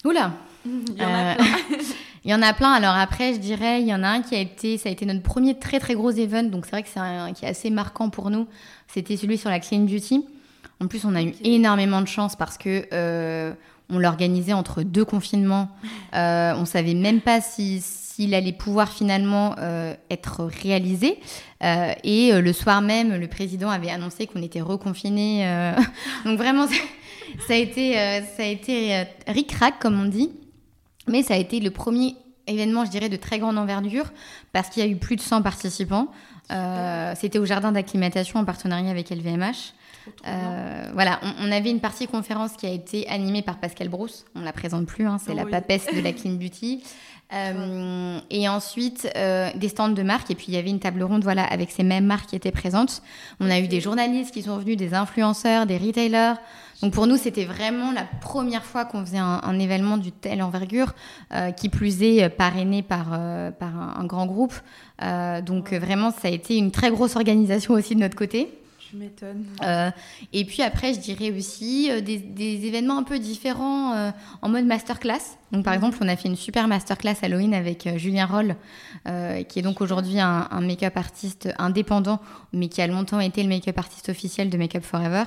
[0.05, 0.31] Oula
[0.65, 1.45] Il y en a euh, plein.
[2.23, 2.71] il y en a plein.
[2.71, 5.05] Alors après, je dirais, il y en a un qui a été, ça a été
[5.05, 7.69] notre premier très très gros event, donc c'est vrai que c'est un qui est assez
[7.69, 8.47] marquant pour nous.
[8.87, 10.25] C'était celui sur la clean beauty.
[10.81, 13.53] En plus, on a eu énormément de chance parce que euh,
[13.89, 15.69] on l'organisait entre deux confinements.
[16.15, 17.83] Euh, on savait même pas si
[18.19, 21.19] s'il allait pouvoir finalement euh, être réalisé.
[21.63, 25.49] Euh, et euh, le soir même, le président avait annoncé qu'on était reconfiné.
[26.25, 26.67] donc vraiment,
[27.47, 30.31] ça a été, ça a été ric-rac, comme on dit.
[31.07, 34.11] Mais ça a été le premier événement, je dirais, de très grande envergure
[34.51, 36.09] parce qu'il y a eu plus de 100 participants.
[37.15, 39.73] C'était au jardin d'acclimatation en partenariat avec LVMH.
[40.93, 44.25] voilà, on, avait une partie conférence qui a été animée par Pascal Brousse.
[44.35, 46.83] On la présente plus, hein, c'est la papesse de la clean beauty.
[47.31, 50.31] Euh, et ensuite, euh, des stands de marques.
[50.31, 52.51] Et puis, il y avait une table ronde voilà, avec ces mêmes marques qui étaient
[52.51, 53.03] présentes.
[53.39, 56.35] On a eu des journalistes qui sont venus, des influenceurs, des retailers.
[56.81, 60.93] Donc, pour nous, c'était vraiment la première fois qu'on faisait un, événement du telle envergure,
[61.33, 63.09] euh, qui plus est parrainé par,
[63.59, 64.53] par un, grand groupe.
[65.45, 68.59] donc, vraiment, ça a été une très grosse organisation aussi de notre côté.
[68.91, 69.45] Je Tu m'étonnes.
[70.33, 75.37] et puis après, je dirais aussi des, des, événements un peu différents en mode masterclass.
[75.51, 75.77] Donc par mhm.
[75.77, 78.55] exemple, on a fait une super masterclass Halloween avec Julien Roll,
[79.47, 82.19] qui est donc aujourd'hui un, un make-up artiste indépendant,
[82.53, 85.23] mais qui a longtemps été le make-up artiste officiel de Make Up Forever,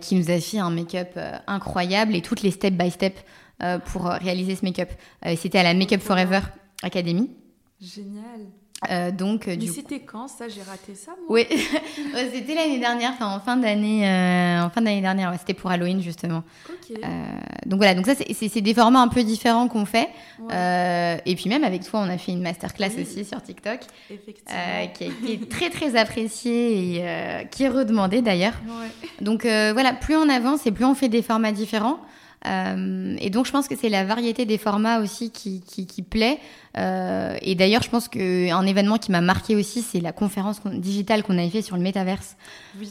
[0.00, 3.18] qui nous a fait un make-up incroyable et toutes les step by step
[3.60, 4.88] euh, pour réaliser ce make-up.
[5.26, 6.40] Euh, c'était à la Make Up Forever
[6.84, 7.28] Academy.
[7.80, 8.46] Génial.
[8.90, 11.46] Euh, donc, Mais c'était quand ça J'ai raté ça moi Oui,
[12.32, 15.34] c'était l'année dernière, enfin en fin d'année, en fin d'année dernière.
[15.38, 16.44] c'était pour Halloween justement.
[17.66, 20.08] donc voilà, donc ça c'est des formats un peu différents qu'on fait.
[20.50, 24.82] et puis même avec toi, on a fait une masterclass aussi sur TikTok, qui a
[24.84, 28.54] été très très appréciée et qui est redemandée d'ailleurs.
[29.20, 31.98] Donc voilà, plus on avance et plus on fait des formats différents.
[32.46, 36.38] Euh, et donc, je pense que c'est la variété des formats aussi qui, qui, plaît.
[36.76, 41.22] Euh, et d'ailleurs, je pense qu'un événement qui m'a marqué aussi, c'est la conférence digitale
[41.22, 42.36] qu'on avait fait sur le métaverse.
[42.78, 42.90] Oui,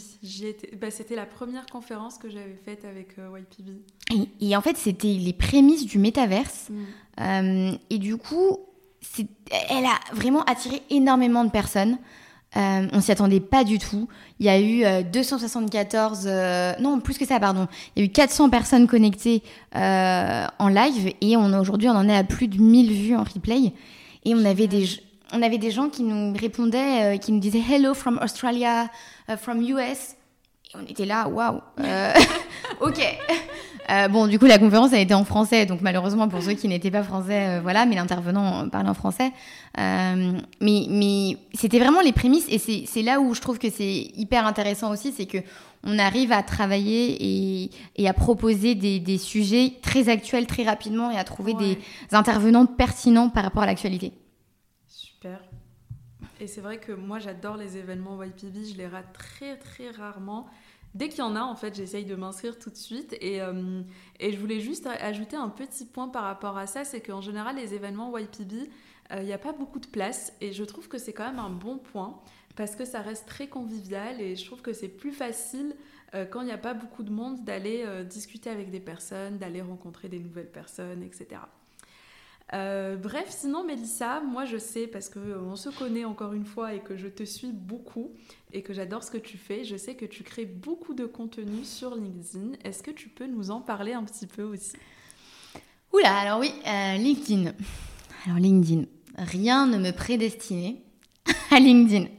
[0.80, 4.30] bah, c'était la première conférence que j'avais faite avec euh, YPB.
[4.42, 6.70] Et, en fait, c'était les prémices du métaverse.
[7.20, 7.78] Mm.
[7.90, 8.60] et du coup,
[9.70, 11.98] elle a vraiment attiré énormément de personnes.
[12.58, 14.08] Euh, on s'y attendait pas du tout.
[14.40, 17.68] Il y a eu 274, euh, euh, non plus que ça, pardon.
[17.96, 19.44] Il y a eu 400 personnes connectées
[19.74, 23.74] en live et on aujourd'hui on en est à plus de 1000 vues en replay.
[24.26, 24.88] Et on avait des
[25.34, 28.88] on avait des gens qui nous répondaient, qui nous disaient Hello from Australia,
[29.38, 30.16] from US.
[30.74, 31.60] Et on était là, waouh.
[32.82, 33.18] ok.
[33.90, 36.68] Euh, bon, du coup, la conférence a été en français, donc malheureusement pour ceux qui
[36.68, 39.32] n'étaient pas français, euh, voilà, mais l'intervenant parlait en français.
[39.78, 44.12] Euh, mais mais c'était vraiment les prémices, et c'est là où je trouve que c'est
[44.16, 45.38] hyper intéressant aussi, c'est que
[45.84, 51.12] on arrive à travailler et, et à proposer des, des, sujets très actuels très rapidement
[51.12, 51.78] et à trouver des
[52.12, 54.12] intervenants pertinents par rapport à l'actualité.
[54.88, 55.40] Super.
[56.42, 60.48] Et c'est vrai que moi j'adore les événements YPB, je les rate très très rarement.
[60.94, 63.16] Dès qu'il y en a, en fait, j'essaye de m'inscrire tout de suite.
[63.22, 63.82] Et, euh,
[64.20, 67.74] je voulais juste ajouter un petit point par rapport à ça, c'est qu'en général, les
[67.74, 68.70] événements YPB,
[69.12, 70.34] euh, il n'y a pas beaucoup de place.
[70.42, 72.20] Et je trouve que c'est quand même un bon point,
[72.56, 74.20] parce que ça reste très convivial.
[74.22, 75.76] Et je trouve que c'est plus facile,
[76.16, 79.62] euh, quand il n'y a pas beaucoup de monde, d'aller discuter avec des personnes, d'aller
[79.62, 81.42] rencontrer des nouvelles personnes, etc.
[82.54, 86.80] Euh, bref, sinon, Mélissa, moi je sais, parce qu'on se connaît encore une fois et
[86.80, 88.12] que je te suis beaucoup
[88.54, 91.66] et que j'adore ce que tu fais, je sais que tu crées beaucoup de contenu
[91.66, 92.54] sur LinkedIn.
[92.64, 94.78] Est-ce que tu peux nous en parler un petit peu aussi?
[95.92, 97.52] Oula, alors oui, euh, LinkedIn.
[98.26, 98.84] Alors LinkedIn,
[99.18, 100.82] rien ne me prédestinait
[101.52, 102.08] à LinkedIn.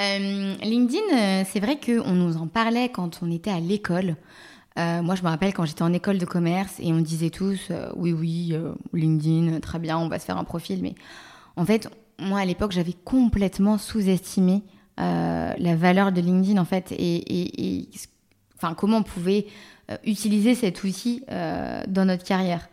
[0.00, 4.14] Euh, LinkedIn, c'est vrai qu'on nous en parlait quand on était à l'école.
[4.78, 7.68] Euh, moi, je me rappelle quand j'étais en école de commerce et on disait tous
[7.70, 10.80] euh, oui, oui, euh, LinkedIn, très bien, on va se faire un profil.
[10.82, 10.94] Mais
[11.56, 11.88] en fait,
[12.20, 14.62] moi, à l'époque, j'avais complètement sous-estimé
[15.00, 17.88] la valeur de LinkedIn, en fait, et, et,
[18.56, 19.46] enfin, comment on pouvait
[20.04, 22.68] utiliser cet outil dans notre carrière.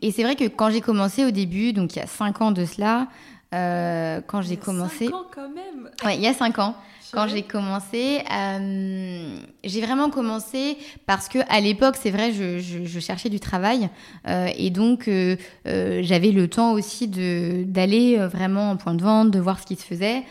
[0.00, 2.50] et c'est vrai que quand j'ai commencé au début, donc il y a cinq ans
[2.50, 3.08] de cela,
[3.50, 5.08] quand j'ai commencé.
[5.08, 5.90] Cinq ans quand même.
[6.02, 6.76] Ouais, il y a cinq ans
[7.12, 8.20] quand j'ai commencé.
[8.32, 13.90] Euh, j'ai vraiment commencé parce que à l'époque, c'est vrai, je, je, cherchais du travail
[14.28, 19.30] euh, et donc euh, j'avais le temps aussi de d'aller vraiment en point de vente,
[19.30, 20.22] de voir ce qui se faisait.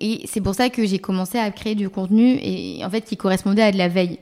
[0.00, 3.16] et c'est pour ça que j'ai commencé à créer du contenu et en fait qui
[3.16, 4.18] correspondait à de la veille.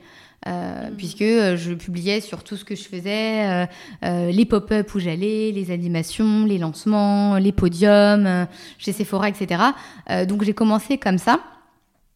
[0.48, 0.96] Euh, mm.
[0.96, 3.66] puisque euh, je publiais sur tout ce que je faisais,
[4.05, 8.46] euh, les pop-up où j'allais, les animations, les lancements, les podiums
[8.78, 9.62] chez Sephora, etc.
[10.26, 11.40] donc j'ai commencé comme ça.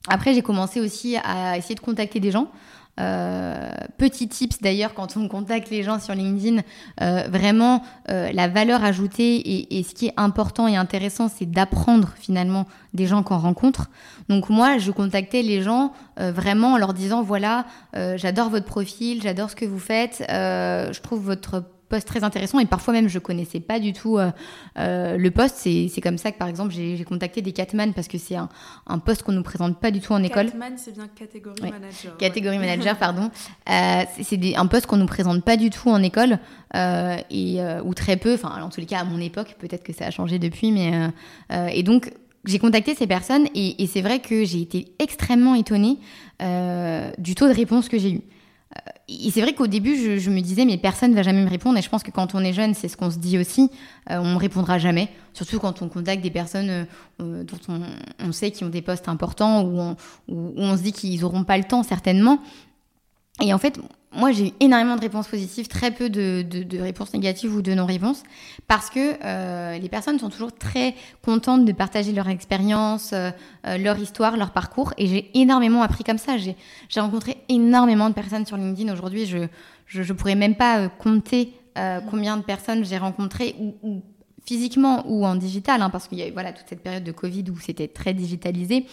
[0.08, 2.50] Après, j'ai commencé aussi à essayer de contacter des gens.
[2.98, 6.62] Euh, petit tips d'ailleurs quand on contacte les gens sur LinkedIn,
[7.02, 11.44] euh, vraiment euh, la valeur ajoutée et, et, ce qui est important et intéressant, c'est
[11.44, 13.90] d'apprendre finalement des gens qu'on rencontre.
[14.30, 19.50] Donc moi, je contactais les gens vraiment en leur disant voilà, j'adore votre profil, j'adore
[19.50, 23.60] ce que vous faites, je trouve votre poste très intéressant et parfois même je connaissais
[23.60, 24.30] pas du tout euh,
[24.78, 25.56] euh, le poste.
[25.56, 28.48] C'est comme ça que par exemple j'ai contacté des Catman parce que c'est un,
[28.86, 30.46] un, poste qu'on nous présente pas du tout en école.
[30.46, 32.16] Catman c'est bien catégorie manager.
[32.16, 33.30] Catégorie manager pardon.
[33.70, 36.38] Euh, c'est un poste qu'on nous présente pas du tout en école
[36.74, 38.34] et ou très peu.
[38.34, 41.10] Enfin en tous les cas à mon époque peut-être que ça a changé depuis mais
[41.72, 42.12] et donc
[42.44, 45.98] j'ai contacté ces personnes et, et c'est vrai que j'ai été extrêmement étonnée
[47.18, 48.20] du taux de réponse que j'ai eu.
[48.76, 51.48] Euh, et c'est vrai qu'au début, je, me disais, mais personne ne va jamais me
[51.48, 51.78] répondre.
[51.78, 53.70] Et je pense que quand on est jeune, c'est ce qu'on se dit aussi.
[54.10, 55.08] Euh, on ne répondra jamais.
[55.32, 56.86] Surtout quand on contacte des personnes
[57.20, 57.82] euh, dont
[58.18, 59.96] on, sait qu'ils ont des postes importants ou on,
[60.28, 62.40] on se dit qu'ils n'auront pas le temps, certainement.
[63.42, 63.78] Et en fait,
[64.12, 67.74] moi, j'ai eu énormément de réponses positives, très peu de, de, réponses négatives ou de
[67.74, 68.22] non-réponses,
[68.66, 73.30] parce que euh, les personnes sont toujours très contentes de partager leur expérience, euh,
[73.66, 74.94] euh, leur histoire, leur parcours.
[74.96, 76.38] Et j'ai énormément appris comme ça.
[76.38, 76.56] J'ai
[77.00, 78.90] rencontré énormément de personnes sur LinkedIn.
[78.90, 81.52] Aujourd'hui, je ne pourrais même pas compter
[82.10, 84.02] combien de personnes j'ai rencontrées ou, ou
[84.46, 87.12] physiquement ou en digital, hein, parce qu'il y a eu voilà, toute cette période de
[87.12, 88.86] Covid où c'était très digitalisé.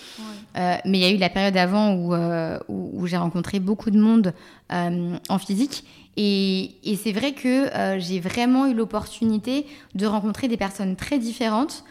[0.58, 3.92] Euh, mais il y a eu la période avant où, euh, où, j'ai rencontré beaucoup
[3.92, 4.34] de monde
[4.72, 5.86] euh, en physique.
[6.18, 11.84] Et, et c'est vrai que j'ai vraiment eu l'opportunité de rencontrer des personnes très différentes.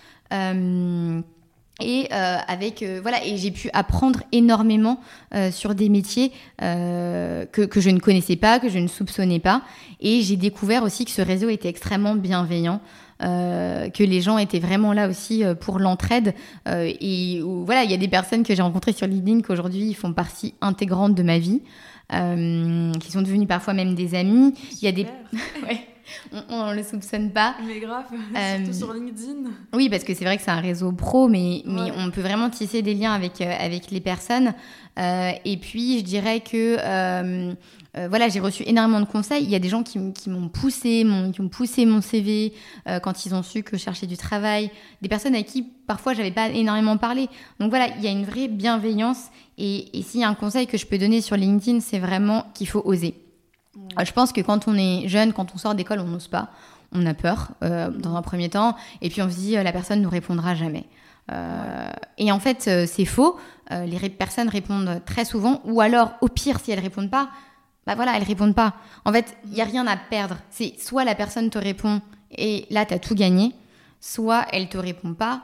[1.80, 5.00] et avec voilà et j'ai pu apprendre énormément
[5.50, 9.62] sur des métiers que, que, je ne connaissais pas que je ne soupçonnais pas
[10.00, 12.80] et j'ai découvert aussi que ce réseau était extrêmement bienveillant
[13.22, 16.34] euh, que les gens étaient vraiment là aussi euh, pour l'entraide.
[16.68, 20.12] Euh, et voilà, il y a des personnes que j'ai rencontrées sur LinkedIn qu'aujourd'hui font
[20.12, 21.62] partie intégrante de ma vie,
[22.10, 24.54] qui sont devenues parfois même des amis.
[24.72, 25.06] Il y a des.
[26.50, 27.54] on, ne le soupçonne pas.
[27.66, 28.06] Mais grave,
[28.56, 29.50] surtout sur LinkedIn.
[29.72, 32.50] Oui, parce que c'est vrai que c'est un réseau pro, mais, mais on peut vraiment
[32.50, 34.52] tisser des liens avec, avec les personnes.
[34.98, 36.78] Et puis, je dirais que
[37.96, 39.44] euh, voilà, j'ai reçu énormément de conseils.
[39.44, 42.54] Il y a des gens qui, m'ont poussé, qui ont poussé mon CV
[42.88, 44.70] euh, quand ils ont su que je cherchais du travail.
[45.02, 47.28] Des personnes à qui parfois j'avais pas énormément parlé.
[47.60, 49.28] Donc voilà, il y a une vraie bienveillance.
[49.58, 52.68] Et, s'il y a un conseil que je peux donner sur LinkedIn, c'est vraiment qu'il
[52.68, 53.14] faut oser.
[53.98, 56.50] Euh, je pense que quand on est jeune, quand on sort d'école, on n'ose pas.
[56.94, 58.76] On a peur dans un premier temps.
[59.00, 60.84] Et puis on se dit, la personne ne nous répondra jamais.
[62.18, 63.38] Et en fait, c'est faux.
[63.70, 65.60] les personnes répondent très souvent.
[65.64, 67.30] Ou alors, au pire, si elles répondent pas,
[67.86, 68.74] bah voilà, elles répondent pas.
[69.04, 70.36] En fait, il y a rien à perdre.
[70.50, 72.00] C'est soit la personne te répond
[72.36, 73.52] et là tu as tout gagné,
[74.00, 75.42] soit elle te répond pas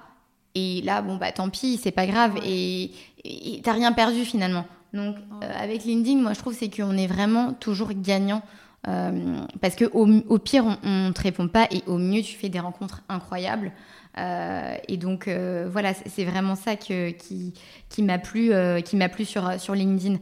[0.55, 2.93] et là bon bah tant pis, c'est pas grave et
[3.63, 4.67] t'as rien perdu finalement.
[4.95, 8.43] Donc euh, avec LinkedIn, moi je trouve c'est qu'on est vraiment toujours gagnant
[8.87, 12.61] euh, parce que au, pire on, te répond pas et au mieux tu fais des
[12.61, 13.73] rencontres incroyables.
[14.17, 17.53] Euh, et donc voilà, c'est vraiment ça que, qui,
[17.89, 18.53] qui m'a plu,
[18.85, 20.19] qui m'a plu sur, sur LinkedIn.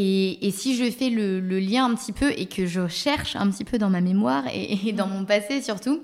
[0.00, 3.64] Et, si je fais le, lien un petit peu et que je cherche un petit
[3.64, 6.00] peu dans ma mémoire et, dans mon passé surtout,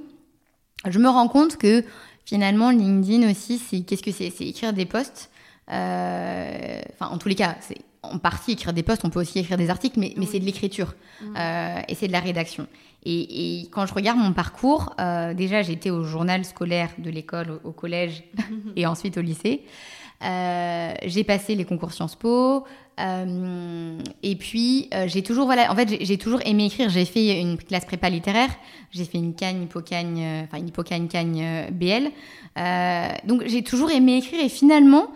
[0.88, 1.85] je me rends compte que
[2.24, 4.31] finalement LinkedIn aussi, c'est qu'est-ce que c'est?
[4.31, 5.31] C'est écrire des posts.
[5.70, 7.79] Euh, enfin, en tous les cas, c'est
[8.12, 9.05] en partie écrire des posts.
[9.05, 12.21] On peut aussi écrire des articles, mais, c'est de l'écriture euh, et c'est de la
[12.21, 12.67] rédaction.
[13.07, 17.73] Et, quand je regarde mon parcours, euh, déjà j'étais au journal scolaire de l'école, au,
[17.73, 18.25] collège
[18.77, 19.62] et ensuite au lycée.
[20.21, 22.64] j'ai passé les concours Sciences Po,
[23.01, 26.88] euh, et puis, euh, j'ai toujours, voilà, en fait, j'ai toujours aimé écrire.
[26.90, 28.51] J'ai fait une classe prépa littéraire,
[28.90, 32.11] j'ai fait une cagne, hippocagne, euh, enfin une hippocagne, cagne BL.
[33.27, 35.09] donc, j'ai toujours aimé écrire et finalement,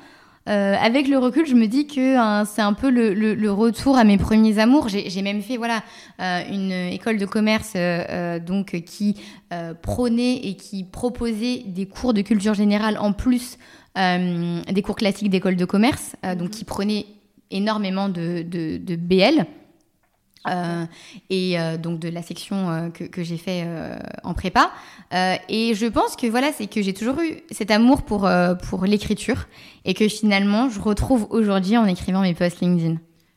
[0.48, 4.04] avec le recul, je me dis que hein, c'est un peu le, le, retour à
[4.04, 4.88] mes premiers amours.
[4.88, 5.82] J'ai même fait voilà
[6.18, 7.74] une école de commerce
[8.46, 9.16] donc qui
[9.82, 13.58] prônait et qui proposait des cours de culture générale en plus
[13.96, 17.06] des cours classiques d'école de commerce, donc qui prenait
[17.50, 19.46] énormément de, de, BL.
[20.46, 20.84] Euh,
[21.30, 23.66] et euh, donc de la section euh, que, que j'ai fait
[24.22, 24.70] en prépa.
[25.12, 28.28] et je pense que voilà, c'est que j'ai toujours eu cet amour pour,
[28.68, 29.46] pour l'écriture
[29.84, 32.96] et que finalement je retrouve aujourd'hui en écrivant mes posts LinkedIn.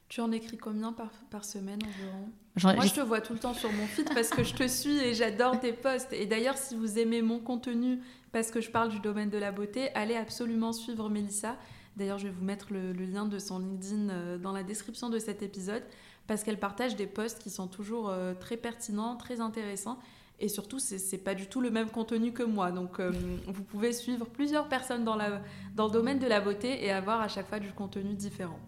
[0.09, 2.75] Tu en écris combien par, par semaine environ?
[2.75, 4.97] Moi, je te vois tout le temps sur mon feed parce que je te suis
[4.97, 6.11] et j'adore tes posts.
[6.11, 7.99] Et d'ailleurs, si vous aimez mon contenu
[8.33, 11.55] parce que je parle du domaine de la beauté, allez absolument suivre Mélissa.
[11.95, 15.41] D'ailleurs, je vais vous mettre le, lien de son LinkedIn dans la description de cet
[15.43, 15.83] épisode
[16.27, 19.99] parce qu'elle partage des posts qui sont toujours euh, très pertinents, très intéressants.
[20.39, 22.71] Et surtout, c'est pas du tout le même contenu que moi.
[22.71, 23.11] Donc, euh,
[23.47, 25.41] vous pouvez suivre plusieurs personnes dans, la,
[25.75, 28.59] dans le domaine de la beauté et avoir à chaque fois du contenu différent.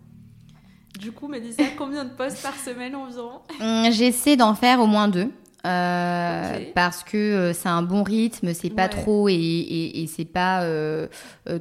[0.99, 3.41] Du coup, Mélissa, combien de posts par semaine environ?
[3.59, 5.31] Hum, J'essaie d'en faire au moins deux.
[5.65, 10.63] Euh, parce que euh, c'est un bon rythme, c'est pas trop et, et, c'est pas
[10.63, 11.07] euh,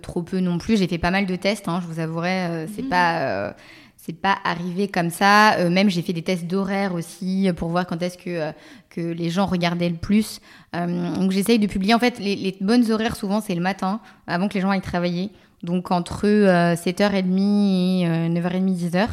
[0.03, 0.77] trop peu non plus.
[0.77, 2.89] J'ai fait pas mal de tests, hein, je vous avouerai, c'est mhm.
[2.89, 3.55] pas
[4.05, 5.69] c'est pas arrivé comme ça.
[5.71, 8.53] même j'ai fait des tests d'horaire aussi pour voir quand est-ce que
[8.91, 10.41] que les gens regardaient le plus.
[10.73, 11.95] donc j'essaye de publier.
[11.95, 14.81] En fait, les, les bonnes horaires souvent c'est le matin, avant que les gens aillent
[14.81, 15.31] travailler.
[15.63, 19.09] Donc entre 7h30 et 9h30, 10h.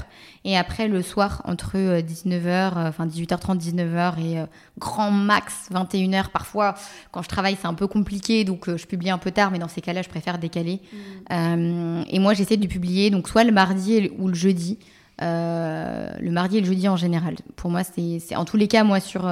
[0.46, 4.46] Et après, le soir, entre 19h, euh, euh, enfin 18h30, 19h et euh,
[4.78, 6.30] grand max 21h.
[6.30, 6.76] Parfois,
[7.12, 9.68] quand je travaille, c'est un peu compliqué, donc je publie un peu tard, mais dans
[9.68, 10.80] ces cas-là, je préfère décaler.
[11.30, 12.04] Mm.
[12.10, 14.80] et moi, j'essaie de publier donc soit le mardi ou le jeudi.
[15.20, 17.36] le mardi et le jeudi en général.
[17.56, 19.30] Pour moi, c'est en tous les cas, moi, sur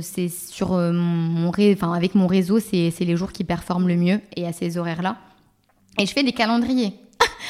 [0.00, 4.46] c'est sur mon enfin avec mon réseau, c'est les jours qui performent le mieux et
[4.46, 5.16] à ces horaires-là.
[5.98, 6.94] Et je fais des calendriers.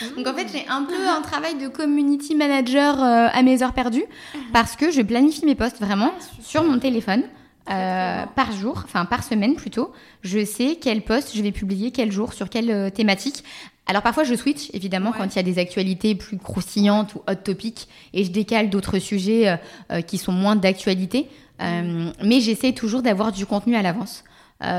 [0.17, 3.73] Donc en fait, j'ai un peu un travail de community manager euh, à mes heures
[3.73, 4.05] perdues
[4.53, 7.23] parce que je planifie mes posts vraiment sur mon téléphone.
[7.71, 12.11] Euh, par jour, enfin par semaine plutôt, je sais quel post je vais publier quel
[12.11, 13.45] jour, sur quelle euh, thématique.
[13.85, 17.35] Alors parfois je switch évidemment quand il y a des actualités plus croustillantes ou hot
[17.35, 19.59] topic et je décale d'autres sujets
[20.07, 21.27] qui sont moins d'actualité.
[21.59, 24.25] mais j'essaie toujours d'avoir du contenu à l'avance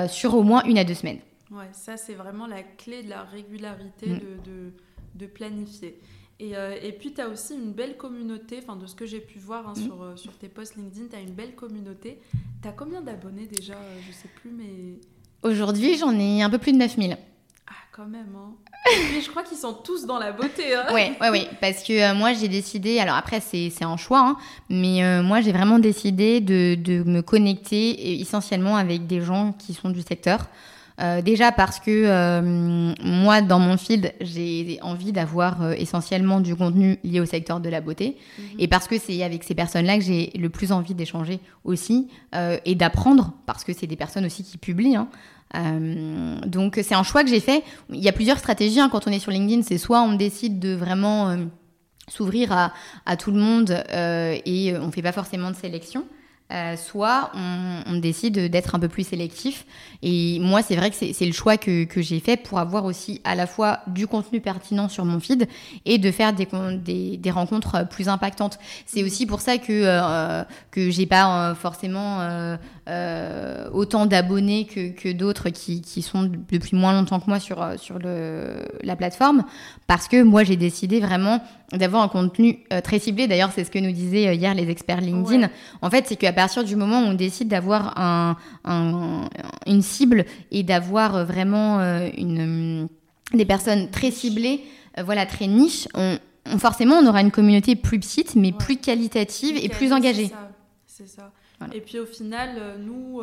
[0.09, 1.17] sur au moins une à deux semaines.
[1.51, 4.19] Ouais, ça c'est vraiment la clé de la régularité mm.
[4.45, 4.71] de,
[5.15, 5.99] de, planifier.
[6.39, 9.19] Et, euh, et, puis, tu as aussi une belle communauté, enfin de ce que j'ai
[9.19, 9.83] pu voir hein, mm.
[9.83, 12.19] sur, euh, sur tes posts LinkedIn, tu as une belle communauté.
[12.61, 13.73] Tu as combien d'abonnés déjà?
[13.73, 14.99] Euh, Je sais plus, mais...
[15.41, 17.17] Aujourd'hui, j'en ai un peu plus de 9000.
[17.67, 18.51] Ah, quand même, hein.
[19.13, 20.75] mais je crois qu'ils sont tous dans la beauté.
[20.75, 20.85] Hein.
[20.93, 24.37] Oui, ouais, ouais, parce que moi j'ai décidé, alors après c'est un choix, hein,
[24.69, 29.89] mais moi j'ai vraiment décidé de, de, me connecter essentiellement avec des gens qui sont
[29.89, 30.47] du secteur.
[30.99, 36.55] Euh, déjà parce que euh, moi, dans mon field, j'ai envie d'avoir euh, essentiellement du
[36.55, 38.17] contenu lié au secteur de la beauté.
[38.37, 38.45] Mhm.
[38.59, 42.09] Et parce que c'est avec ces personnes-là que j'ai le plus envie d'échanger aussi
[42.65, 44.95] et d'apprendre, parce que c'est des personnes aussi qui publient.
[44.95, 45.07] Hein.
[46.45, 47.63] donc c'est un choix que j'ai fait.
[47.91, 49.61] Il y a plusieurs stratégies hein, quand on est sur LinkedIn.
[49.63, 51.35] C'est soit on décide de vraiment
[52.07, 52.73] s'ouvrir à,
[53.05, 56.05] à, tout le monde et on ne fait pas forcément de sélection.
[56.51, 59.67] Euh, soit on, décide d'être un peu plus sélectif.
[60.01, 63.21] Et moi, c'est vrai que c'est le choix que, que j'ai fait pour avoir aussi
[63.23, 65.47] à la fois du contenu pertinent sur mon feed
[65.85, 68.57] et de faire des, des, des rencontres plus impactantes.
[68.87, 72.57] C'est aussi pour ça que, euh, que j'ai pas euh, forcément
[72.89, 77.65] euh, autant d'abonnés que, que d'autres qui, qui, sont depuis moins longtemps que moi sur,
[77.77, 79.43] sur le, la plateforme.
[79.87, 83.27] Parce que moi, j'ai décidé vraiment d'avoir un contenu très ciblé.
[83.27, 85.49] D'ailleurs, c'est ce que nous disaient hier les experts LinkedIn.
[85.81, 88.37] En fait, c'est qu'à partir du moment où on décide d'avoir un,
[89.67, 92.87] une cible et d'avoir vraiment euh, une,
[93.33, 94.63] des personnes très ciblées,
[94.97, 96.17] euh, voilà, très niche, on,
[96.57, 100.31] forcément on aura une communauté plus petite, mais plus qualitative et plus engagée.
[100.85, 101.31] C'est ça.
[101.73, 103.21] Et puis au final, euh, nous,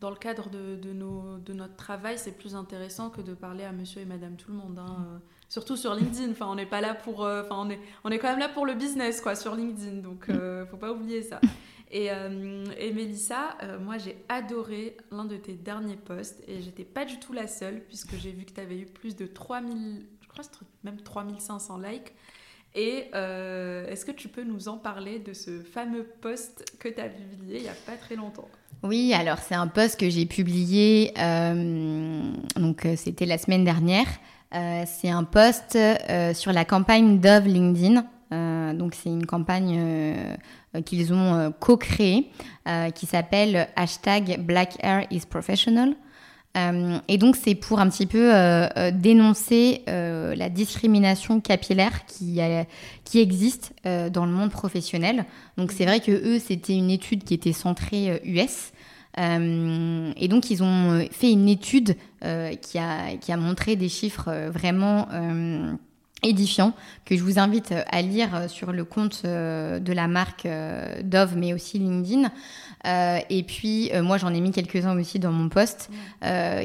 [0.00, 3.64] dans le cadre de, de, nos, de notre travail, c'est plus intéressant que de parler
[3.64, 4.78] à monsieur et madame tout le monde.
[4.78, 5.20] Hein.
[5.48, 6.32] Surtout sur LinkedIn.
[6.32, 7.20] Enfin, on n'est pas là pour.
[7.20, 9.96] Enfin, on est, on est quand même là pour le business, quoi, sur LinkedIn.
[10.02, 11.40] Donc, ne faut pas oublier ça.
[11.90, 16.84] Et, euh, et Mélissa, euh, moi j'ai adoré l'un de tes derniers posts et j'étais
[16.84, 20.06] pas du tout la seule puisque j'ai vu que tu avais eu plus de 3000,
[20.20, 20.44] je crois
[20.84, 22.12] même 3500 likes.
[22.74, 27.00] Et euh, est-ce que tu peux nous en parler de ce fameux post que tu
[27.00, 28.48] as publié il n'y a pas très longtemps?
[28.82, 31.12] Oui, alors c'est un post que j'ai publié,
[32.56, 34.06] donc c'était la semaine dernière.
[34.86, 35.76] c'est un post
[36.32, 38.06] sur la campagne Dove LinkedIn.
[38.72, 40.36] donc c'est une campagne
[40.76, 42.30] euh, qu'ils ont euh, co-créé,
[42.68, 45.94] euh, qui s'appelle hashtag Black Hair is Professional.
[46.56, 48.32] Et donc c'est pour un petit peu
[48.92, 52.40] dénoncer la discrimination capillaire qui,
[53.04, 55.26] qui existe dans le monde professionnel.
[55.56, 58.72] Donc c'est vrai que eux c'était une étude qui était centrée US.
[59.16, 65.06] et donc ils ont fait une étude qui, a, qui a montré des chiffres vraiment
[66.22, 66.72] édifiant
[67.04, 71.36] que je vous invite à lire sur le compte euh, de la marque euh, Dove
[71.36, 72.30] mais aussi LinkedIn
[72.86, 75.90] euh, et puis moi j'en ai mis quelques-uns aussi dans mon post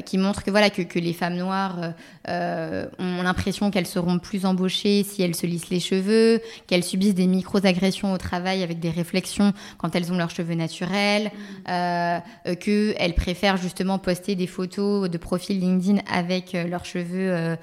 [0.04, 1.92] qui montrent que voilà que, que les femmes noires
[2.26, 7.26] ont l'impression qu'elles seront plus embauchées si elles se lissent les cheveux qu'elles subissent des
[7.26, 11.30] micro-agressions au travail avec des réflexions quand elles ont leurs cheveux naturels
[11.66, 12.56] mmh.
[12.60, 17.56] qu'elles préfèrent justement poster des photos de profil LinkedIn avec leurs cheveux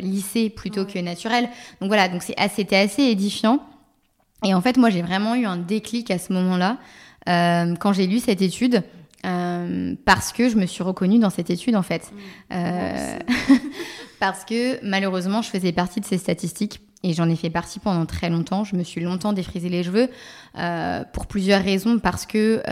[0.00, 1.48] lissés plutôt que naturel.
[1.80, 3.60] Donc voilà, donc c'est c'était assez édifiant.
[4.44, 6.78] Et en fait, moi, j'ai vraiment eu un déclic à ce moment-là
[7.28, 8.82] euh, quand j'ai lu cette étude.
[9.24, 12.12] Euh, parce que je me suis reconnue dans cette étude en fait.
[12.12, 12.54] Mmh.
[12.54, 13.18] Euh,
[14.20, 18.04] parce que malheureusement, je faisais partie de ces statistiques et j'en ai fait partie pendant
[18.04, 18.64] très longtemps.
[18.64, 20.08] Je me suis longtemps défrisé les cheveux
[21.12, 21.98] pour plusieurs raisons.
[21.98, 22.62] Parce que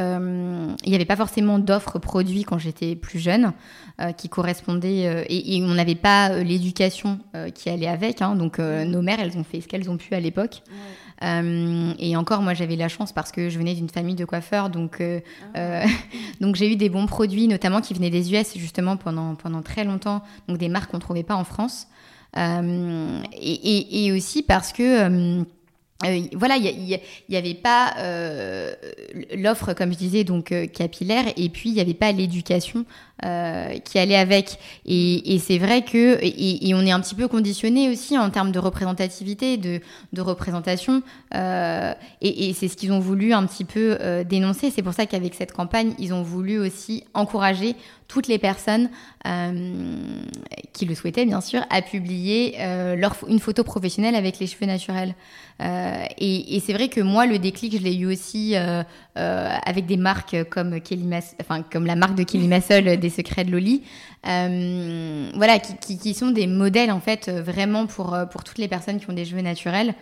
[0.85, 3.53] il n'y avait pas forcément d'offres produits quand j'étais plus jeune.
[4.01, 7.20] Euh, qui correspondaient euh, et, on n'avait pas euh, l'éducation
[7.55, 8.23] qui allait avec.
[8.23, 10.62] Hein, donc nos mères, elles ont fait ce qu'elles ont pu à l'époque.
[11.23, 15.01] et encore, moi, j'avais la chance parce que je venais d'une famille de coiffeurs, donc
[15.55, 15.85] ah.
[16.40, 19.85] donc j'ai eu des bons produits, notamment qui venaient des US justement pendant pendant très
[19.85, 21.87] longtemps, donc des marques qu'on trouvait pas en France.
[22.37, 25.44] Et, et, aussi parce que
[26.04, 28.74] euh, voilà, il n'y avait pas euh,
[29.37, 32.85] l'offre, comme je disais, donc euh, capillaire, et puis il n'y avait pas l'éducation
[33.23, 34.58] qui allait avec.
[34.87, 38.58] Et, c'est vrai que, et, on est un petit peu conditionné aussi en termes de
[38.58, 39.81] représentativité, de,
[40.21, 41.02] représentation,
[41.33, 43.98] et, c'est ce qu'ils ont voulu un petit peu
[44.29, 44.71] dénoncer.
[44.71, 47.77] C'est pour ça qu'avec cette campagne, ils ont voulu aussi encourager
[48.08, 48.90] toutes les personnes
[50.73, 52.56] qui le souhaitaient, bien sûr, à publier
[52.96, 55.15] leur, une photo professionnelle avec les cheveux naturels.
[55.60, 58.54] et, c'est vrai que moi, le déclic, je l'ai eu aussi
[59.17, 60.75] avec des marques comme,
[61.87, 63.83] la marque de Kelly Massol des secrets de Loli,
[64.25, 69.15] voilà, qui, sont des modèles en fait vraiment pour, pour toutes les personnes qui ont
[69.15, 69.94] des cheveux naturels.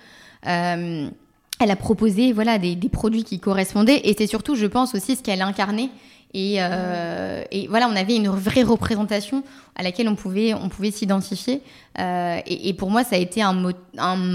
[1.62, 5.22] Elle a proposé voilà des, produits qui correspondaient et c'est surtout je pense aussi ce
[5.22, 5.90] qu'elle incarnait.
[6.34, 9.44] Et, euh, voilà on avait une vraie représentation
[9.76, 11.60] à laquelle on pouvait on pouvait s'identifier.
[12.00, 13.54] Euh, et, pour moi ça a été un,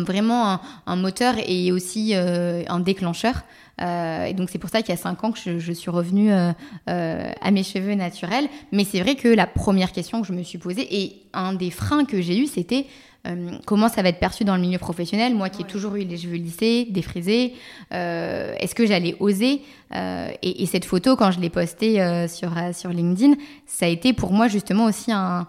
[0.05, 3.43] vraiment un, moteur et aussi euh, un déclencheur
[3.79, 6.31] et donc c'est pour ça qu'il y a cinq ans que je, je suis revenue
[6.31, 8.47] à mes cheveux naturels.
[8.71, 11.69] Mais c'est vrai que la première question que je me suis posée et un des
[11.69, 12.87] freins que j'ai eu c'était
[13.27, 15.35] euh, comment ça va être perçu dans le milieu professionnel?
[15.35, 17.53] Moi qui ai toujours eu les cheveux lissés, défrisés,
[17.93, 19.61] euh, est-ce que j'allais oser?
[19.95, 24.31] Euh, et, cette photo, quand je l'ai postée sur, sur LinkedIn, ça a été pour
[24.31, 25.47] moi justement aussi un,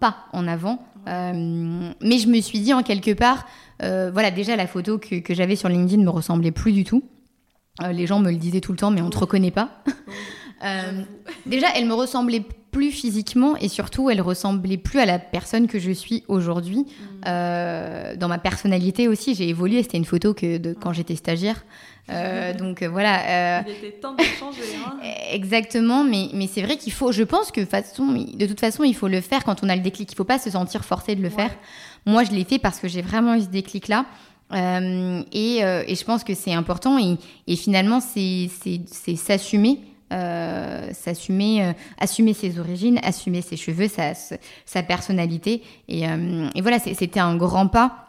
[0.00, 0.84] pas en avant.
[1.06, 3.46] mais je me suis dit en quelque part,
[3.80, 7.02] voilà, déjà la photo que, que j'avais sur LinkedIn me ressemblait plus du tout.
[7.92, 9.82] Les gens me le disaient tout le temps, mais on ne te reconnaît pas.
[11.46, 15.78] déjà, elle me ressemblait plus physiquement et surtout elle ressemblait plus à la personne que
[15.78, 16.80] je suis aujourd'hui.
[16.80, 17.04] Mm.
[17.26, 19.82] Euh, dans ma personnalité aussi, j'ai évolué.
[19.82, 21.64] C'était une photo que de quand j'étais stagiaire.
[22.10, 23.62] Euh, donc euh, voilà.
[23.66, 24.60] Il était temps de changer.
[24.86, 24.96] Hein.
[25.32, 27.12] Exactement, mais, mais c'est vrai qu'il faut.
[27.12, 29.82] Je pense que façon, de toute façon, il faut le faire quand on a le
[29.82, 30.12] déclic.
[30.12, 31.50] Il faut pas se sentir forcé de le faire.
[32.06, 34.06] Moi, je l'ai fait parce que j'ai vraiment eu ce déclic là.
[34.52, 38.48] Et, et, je pense que c'est important et, et finalement c'est
[39.16, 39.80] s'assumer
[40.10, 44.14] euh, s'assumer, euh, assumer ses origines, assumer ses cheveux, sa,
[44.64, 45.62] sa personnalité.
[45.86, 48.04] Et, euh, et voilà, c'était un grand pas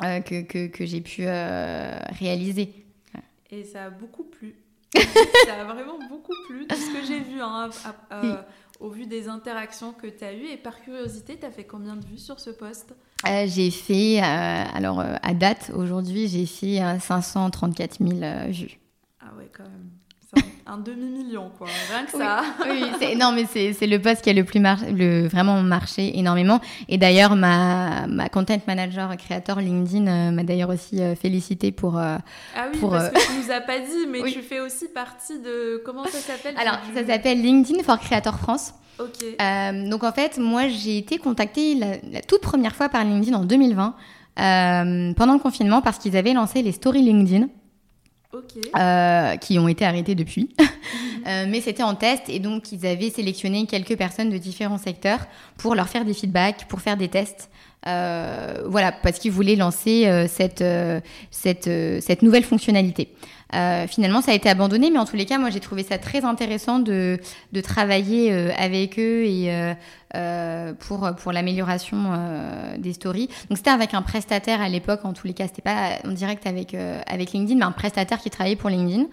[0.00, 2.72] que, que, que j'ai pu réaliser.
[3.50, 4.56] Et ça a beaucoup plu.
[4.94, 7.70] ça a vraiment beaucoup plu de ce que j'ai vu hein,
[8.80, 10.46] au vu des interactions que tu as eues.
[10.46, 12.94] Et par curiosité, tu as fait combien de vues sur ce poste?
[13.24, 18.10] J'ai fait, alors à date, aujourd'hui, j'ai fait 534 000
[18.50, 18.78] vues.
[19.20, 19.90] Ah ouais, quand même
[20.68, 21.66] un demi-million, quoi.
[21.90, 22.42] Rien que ça.
[22.68, 26.60] Oui, non, mais c'est le poste qui a le plus le, vraiment marché énormément.
[26.88, 31.98] Et d'ailleurs, ma, ma content manager créateur LinkedIn euh, m'a d'ailleurs aussi euh, félicité pour.
[31.98, 32.18] Euh,
[32.54, 35.82] ah oui, parce que tu nous as pas dit, mais tu fais aussi partie de.
[35.84, 36.54] Comment ça s'appelle?
[36.58, 38.74] Alors, ça s'appelle LinkedIn for Creator France.
[38.98, 39.24] Ok.
[39.88, 43.44] donc en fait, moi, j'ai été contactée la, la, toute première fois par LinkedIn en
[43.44, 43.94] 2020.
[44.36, 47.46] pendant le confinement parce qu'ils avaient lancé les stories LinkedIn.
[48.76, 50.54] Euh, qui ont été arrêtés depuis.
[51.28, 55.20] Euh, mais c'était en test et donc ils avaient sélectionné quelques personnes de différents secteurs
[55.56, 57.50] pour leur faire des feedbacks, pour faire des tests.
[57.86, 60.64] Euh, voilà, parce qu'ils voulaient lancer cette,
[61.30, 61.70] cette,
[62.02, 63.14] cette nouvelle fonctionnalité.
[63.54, 65.98] Euh, finalement, ça a été abandonné, mais en tous les cas, moi, j'ai trouvé ça
[65.98, 67.18] très intéressant de,
[67.52, 69.50] de travailler euh, avec eux et
[70.14, 71.98] euh, pour, pour l'amélioration
[72.78, 73.28] des stories.
[73.48, 76.46] Donc, c'était avec un prestataire à l'époque, en tous les cas, c'était pas en direct
[76.46, 79.04] avec, avec LinkedIn, mais un prestataire qui travaillait pour LinkedIn.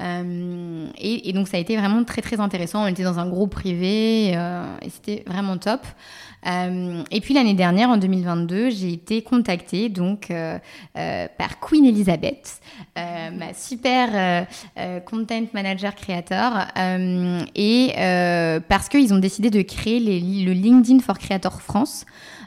[0.00, 2.84] Et, et, donc ça a été vraiment très très intéressant.
[2.84, 5.82] On était dans un groupe privé et c'était vraiment top.
[6.46, 10.58] Euh, et puis l'année dernière, en 2022, j'ai été contactée donc euh,
[10.96, 12.60] euh, par Queen Elizabeth,
[12.96, 14.46] ma super
[15.06, 16.66] content manager créateur,
[17.54, 17.92] et
[18.68, 22.04] parce qu'ils ont décidé de créer le LinkedIn for Creator France.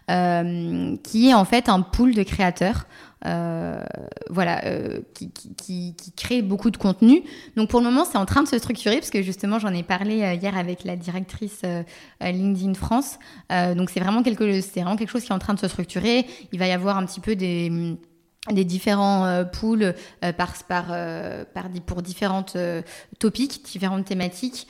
[0.08, 6.42] qui est en fait un pool de créateurs euh, voilà, euh, qui, qui, qui, crée
[6.42, 7.24] beaucoup de contenu.
[7.56, 9.84] Donc pour le moment, c'est en train de se structurer parce que justement, j'en ai
[9.84, 11.62] parlé euh, hier avec la directrice
[12.22, 13.18] LinkedIn France.
[13.50, 16.26] donc c'est vraiment quelque, c'est vraiment quelque chose qui est en train de se structurer.
[16.52, 17.98] Il va y avoir un petit peu des
[18.52, 22.58] des différents euh, pools euh, par, par, euh, par, pour différentes
[23.20, 24.68] topics, différentes thématiques.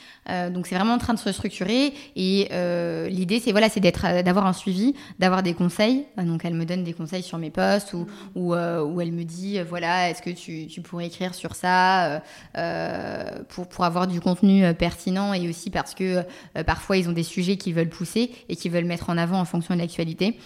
[0.52, 2.50] donc c'est vraiment en train de se structurer et
[3.10, 6.06] l'idée c'est voilà c'est d'être d'avoir un suivi, d'avoir des conseils.
[6.18, 8.06] Donc elle me donne des conseils sur mes posts ou
[8.36, 12.22] ou, ou elle me dit voilà est-ce que tu, tu, pourrais écrire sur ça
[13.50, 16.24] pour pour avoir du contenu pertinent et aussi parce que
[16.66, 19.46] parfois ils ont des sujets qu'ils veulent pousser et qu'ils veulent mettre en avant en
[19.46, 20.38] fonction de l'actualité.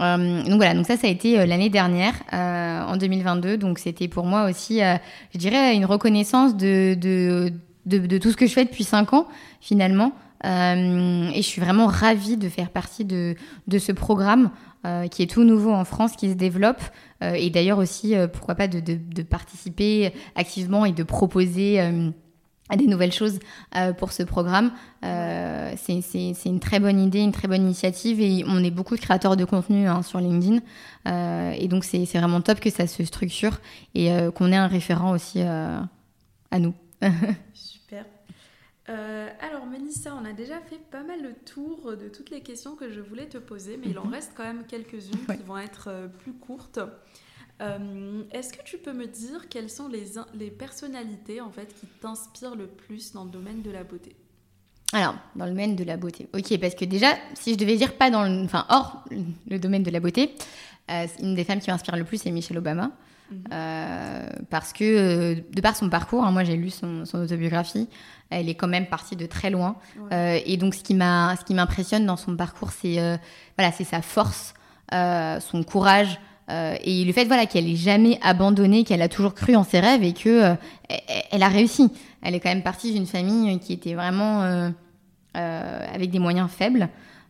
[0.00, 3.56] Euh, donc voilà, donc ça, ça a été euh, l'année dernière, euh, en 2022.
[3.56, 8.52] Donc c'était pour moi aussi, je dirais, une reconnaissance de, de, tout ce que je
[8.52, 9.26] fais depuis cinq ans,
[9.60, 10.12] finalement.
[10.44, 13.34] et je suis vraiment ravie de faire partie de,
[13.66, 14.50] de ce programme
[15.10, 16.80] qui est tout nouveau en France, qui se développe.
[17.22, 21.80] et d'ailleurs aussi, pourquoi pas, de, participer activement et de proposer
[22.68, 23.38] à des nouvelles choses
[23.76, 24.72] euh, pour ce programme.
[25.04, 29.00] Euh, c'est une très bonne idée, une très bonne initiative et on est beaucoup de
[29.00, 30.60] créateurs de contenu hein, sur LinkedIn.
[31.06, 33.60] Euh, et donc c'est vraiment top que ça se structure
[33.94, 36.74] et qu'on ait un référent aussi à nous.
[37.54, 38.04] Super.
[38.86, 42.90] Alors Mélissa, on a déjà fait pas mal le tour de toutes les questions que
[42.90, 44.12] je voulais te poser, mais il en mhm.
[44.12, 46.80] reste quand même quelques-unes qui vont être plus courtes.
[47.60, 50.04] Euh, est-ce que tu peux me dire quelles sont les,
[50.34, 54.14] les personnalités en fait qui t'inspirent le plus dans le domaine de la beauté?
[54.92, 56.28] Alors, dans le domaine de la beauté.
[56.34, 59.04] Ok, parce que déjà, si je devais dire pas dans le, enfin, hors
[59.48, 60.34] le domaine de la beauté,
[61.20, 62.90] une des femmes qui m'inspire le plus, c'est Michelle Obama.
[63.30, 63.44] Mhm.
[63.52, 67.88] Euh, parce que euh, de par son parcours, hein, moi j'ai lu son, autobiographie,
[68.30, 69.76] elle est quand même partie de très loin.
[70.12, 73.18] Euh, et donc ce qui m'impressionne dans son parcours, c'est
[73.56, 74.54] voilà, c'est sa force,
[74.90, 76.18] son courage.
[76.50, 80.02] Et le fait voilà qu'elle ait jamais abandonné, qu'elle a toujours cru en ses rêves
[80.02, 80.54] et que
[81.30, 81.90] elle, a réussi.
[82.22, 84.72] Elle est quand même partie d'une famille qui était vraiment
[85.34, 86.88] avec des moyens faibles.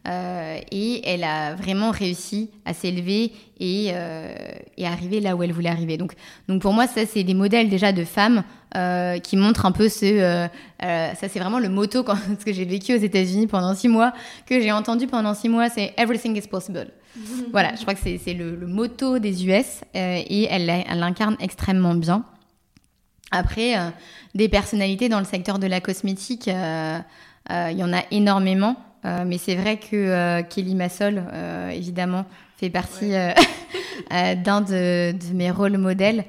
[0.08, 4.32] Euh, et elle a vraiment réussi à s'élever et, euh,
[4.78, 5.98] et arriver là où elle voulait arriver.
[5.98, 6.14] Donc,
[6.48, 8.42] donc pour moi, ça, c'est des modèles déjà de femmes
[8.76, 10.48] euh, qui montrent un peu ce...
[10.80, 14.14] ça, c'est vraiment le motto quand, ce que j'ai vécu aux États-Unis pendant six mois,
[14.46, 16.88] que j'ai entendu pendant six mois, c'est «Everything is possible».
[17.52, 22.24] voilà, je crois que c'est le, le, motto des US et elle l'incarne extrêmement bien.
[23.30, 23.74] Après,
[24.34, 28.76] des personnalités dans le secteur de la cosmétique, il y en a énormément.
[29.04, 32.26] Euh, mais c'est vrai que euh, Kelly Massol, euh, évidemment,
[32.56, 33.10] fait partie
[34.10, 36.24] d'un de, de, mes rôles modèles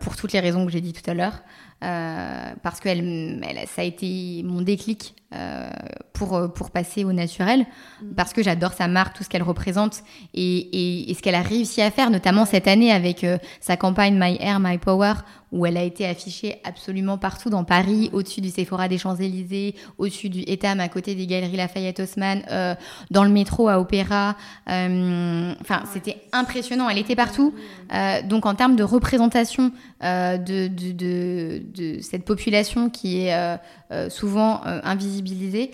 [0.00, 1.42] pour toutes les raisons que j'ai dit tout à l'heure.
[1.80, 5.14] Parce que elle, ça a été mon déclic
[6.12, 7.66] pour, pour passer au naturel,
[8.00, 8.14] mm.
[8.14, 10.02] parce que j'adore sa marque, tout ce qu'elle représente
[10.32, 13.26] et, et, ce qu'elle a réussi à faire, notamment cette année avec
[13.60, 15.14] sa campagne My Hair, My Power,
[15.52, 20.28] où elle a été affichée absolument partout dans Paris, au-dessus du Sephora des Champs-Élysées, au-dessus
[20.28, 22.74] du Etam à côté des Galeries Lafayette Haussmann, euh,
[23.10, 24.36] dans le métro à Opéra.
[24.68, 26.88] Euh, enfin, c'était impressionnant.
[26.88, 27.54] Elle était partout.
[27.94, 29.72] Euh, donc, en termes de représentation
[30.02, 31.62] de, de, de,
[32.00, 33.58] cette population qui est
[34.08, 35.70] souvent invisibilisée,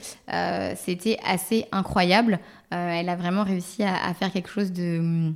[0.77, 2.39] c'était assez incroyable.
[2.71, 5.33] elle a vraiment réussi à, faire quelque chose de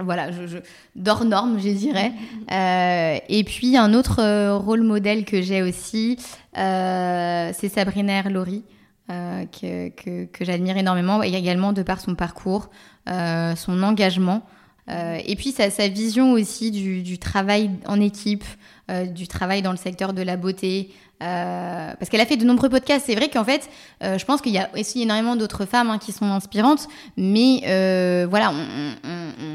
[0.00, 0.58] voilà, je,
[0.96, 2.12] d'hors norme, je dirais.
[2.50, 6.18] Euh, et puis un autre euh, rôle modèle que j'ai aussi,
[6.56, 8.64] euh, c'est Sabrina Erlori,
[9.08, 9.88] que,
[10.26, 12.68] que, j'admire énormément, et également de par son parcours,
[13.06, 14.42] son engagement.
[14.86, 18.44] et puis sa, sa, vision aussi du travail en équipe,
[18.88, 22.68] du travail dans le secteur de la beauté, euh, parce qu'elle a fait de nombreux
[22.68, 23.06] podcasts.
[23.06, 23.68] C'est vrai qu'en fait,
[24.04, 27.62] euh, je pense qu'il y a aussi énormément d'autres femmes hein, qui sont inspirantes, mais
[27.66, 28.52] euh, voilà,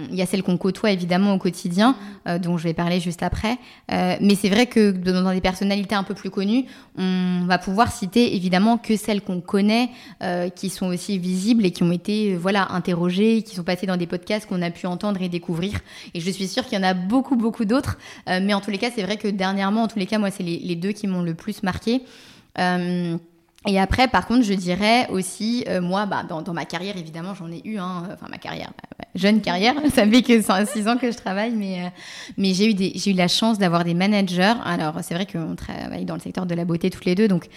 [0.09, 1.95] il y a celles qu'on côtoie évidemment au quotidien,
[2.41, 3.57] dont je vais parler juste après.
[3.89, 6.65] mais c'est vrai que dans des personnalités un peu plus connues,
[6.97, 9.89] on va pouvoir citer évidemment que celles qu'on connaît,
[10.55, 14.07] qui sont aussi visibles et qui ont été voilà interrogées, qui sont passées dans des
[14.07, 15.79] podcasts qu'on a pu entendre et découvrir.
[16.13, 17.97] Et je suis sûre qu'il y en a beaucoup beaucoup d'autres.
[18.27, 20.43] mais en tous les cas, c'est vrai que dernièrement, en tous les cas, moi, c'est
[20.43, 22.01] les, les deux qui m'ont le plus marqué.
[22.57, 23.17] Euh,
[23.65, 27.49] et après, par contre, je dirais aussi, euh, moi, bah, dans, ma carrière, évidemment, j'en
[27.49, 28.71] ai eu, hein, enfin ma carrière,
[29.15, 31.89] jeune carrière, ça fait que 6 ans que je travaille, mais, euh,
[32.37, 34.55] mais j'ai eu, des, j'ai eu la chance d'avoir des managers.
[34.65, 37.47] Alors, c'est vrai qu'on travaille dans le secteur de la beauté toutes les deux, donc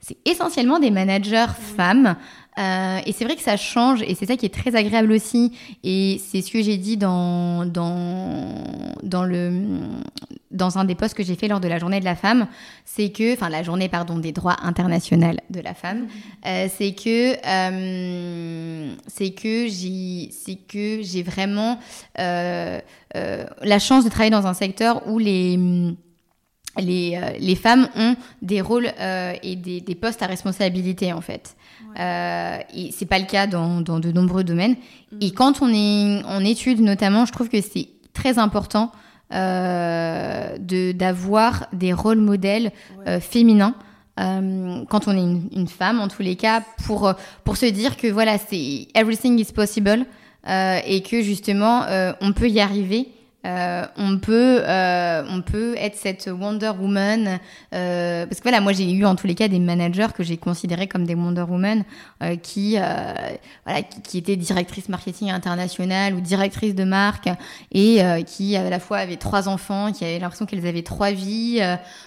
[0.00, 1.46] c'est essentiellement des managers
[1.76, 2.14] femmes.
[2.58, 5.52] Euh, et c'est vrai que ça change et c'est ça qui est très agréable aussi.
[5.84, 8.64] Et c'est ce que j'ai dit dans, dans,
[9.02, 9.52] dans, le,
[10.50, 12.46] dans un des posts que j'ai fait lors de la journée de la femme.
[12.84, 16.02] C'est que, enfin, la journée, pardon, des droits internationaux de la femme.
[16.02, 16.08] Mhm.
[16.46, 21.78] Euh, c'est que, euh, c'est que j'ai, c'est que j'ai vraiment
[22.16, 25.58] la chance de travailler dans un secteur où les,
[26.78, 28.92] les, les femmes ont des rôles
[29.42, 31.56] et des, des postes à responsabilité, en fait.
[31.98, 34.76] Euh, et c'est pas le cas dans, dans, de nombreux domaines.
[35.20, 38.96] Et quand on est en études, notamment, je trouve que c'est très important euh,
[39.30, 42.72] de d'avoir des rôles modèles
[43.06, 43.74] euh, féminins.
[44.18, 47.12] Euh, quand on est une, femme, en tous les cas, pour
[47.44, 50.06] pour se dire que voilà, c'est everything is possible
[50.48, 51.84] euh, et que justement
[52.20, 53.08] on peut y arriver
[53.46, 57.38] euh, on peut euh, on peut être cette Wonder Woman
[57.72, 60.36] euh, parce que voilà moi j'ai eu en tous les cas des managers que j'ai
[60.36, 61.84] considérés comme des Wonder Woman
[62.42, 62.76] qui
[63.64, 67.28] voilà qui, étaient directrices marketing internationale ou directrices de marque
[67.72, 71.60] et qui à la fois avaient trois enfants qui avaient l'impression qu'elles avaient trois vies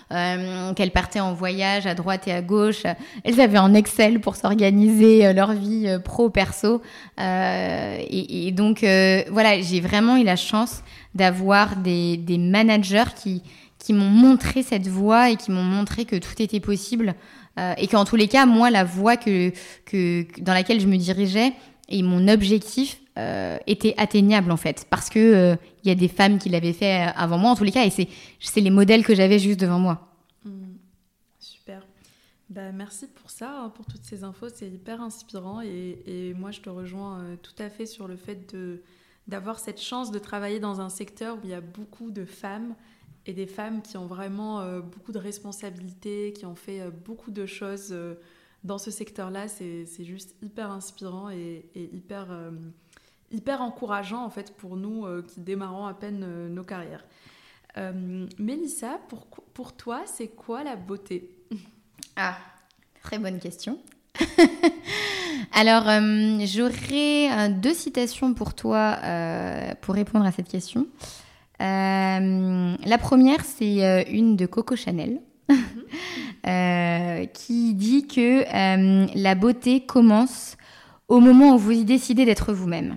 [0.10, 2.84] qu'elles partaient en voyage à droite et à gauche.
[3.24, 6.82] Elles avaient un Excel pour s'organiser leur vie pro perso.
[7.20, 10.82] Et, et, donc voilà j'ai vraiment eu la chance
[11.16, 13.42] d'avoir des, des, managers qui,
[13.80, 17.16] qui m'ont montré cette voie et qui m'ont montré que tout était possible.
[17.60, 19.52] Euh, et qu'en tous les cas, moi, la voie que,
[19.86, 21.54] que, dans laquelle je me dirigeais
[21.90, 24.86] et mon objectif euh, était atteignable en fait.
[24.90, 27.64] Parce que euh, il y a des femmes qui l'avaient fait avant moi, en tous
[27.64, 30.16] les cas, et c'est les modèles que j'avais juste devant moi.
[30.46, 30.52] Mmh.
[31.40, 31.86] super.
[32.50, 36.52] Bah, merci pour ça, hein, pour toutes ces infos, c'est hyper inspirant et, et, moi
[36.52, 38.82] je te rejoins tout à fait sur le fait de
[39.30, 42.76] d'avoir cette chance de travailler dans un secteur où il y a beaucoup de femmes
[43.26, 47.96] et des femmes qui ont vraiment beaucoup de responsabilités, qui ont fait beaucoup de choses
[48.64, 49.48] dans ce secteur-là.
[49.48, 52.28] C'est juste hyper inspirant et, et hyper
[53.32, 57.06] hyper encourageant en fait pour nous euh, qui démarrons à peine euh, nos carrières.
[57.78, 61.30] Euh, Mélissa, pour, pour toi, c'est quoi la beauté?
[62.16, 62.38] Ah,
[63.04, 63.80] très bonne question.
[65.54, 65.84] Alors,
[66.46, 68.98] j'aurais deux citations pour toi
[69.82, 70.88] pour répondre à cette question.
[71.60, 75.20] la première, c'est une de Coco Chanel.
[75.50, 75.58] Mhm.
[77.34, 78.46] qui dit que
[79.18, 80.58] la beauté commence
[81.10, 82.96] au moment où vous décidez d'être vous-même.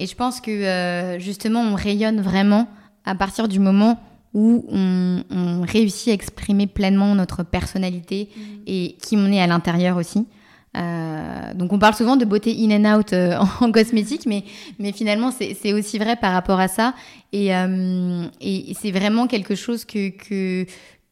[0.00, 2.68] Et je pense que euh, justement, on rayonne vraiment
[3.04, 4.00] à partir du moment
[4.32, 8.40] où on, réussit à exprimer pleinement notre personnalité mm.
[8.66, 10.26] et qui on est à l'intérieur aussi.
[10.76, 14.44] Euh, donc on parle souvent de beauté in and out euh, en, cosmétique, mais,
[14.78, 16.94] mais finalement c'est aussi vrai par rapport à ça.
[17.32, 17.48] Et,
[18.40, 20.66] et c'est vraiment quelque chose que, que,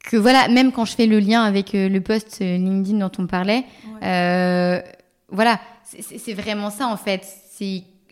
[0.04, 3.64] que, voilà, même quand je fais le lien avec le post LinkedIn dont on parlait,
[5.30, 7.26] voilà, c'est vraiment ça en fait.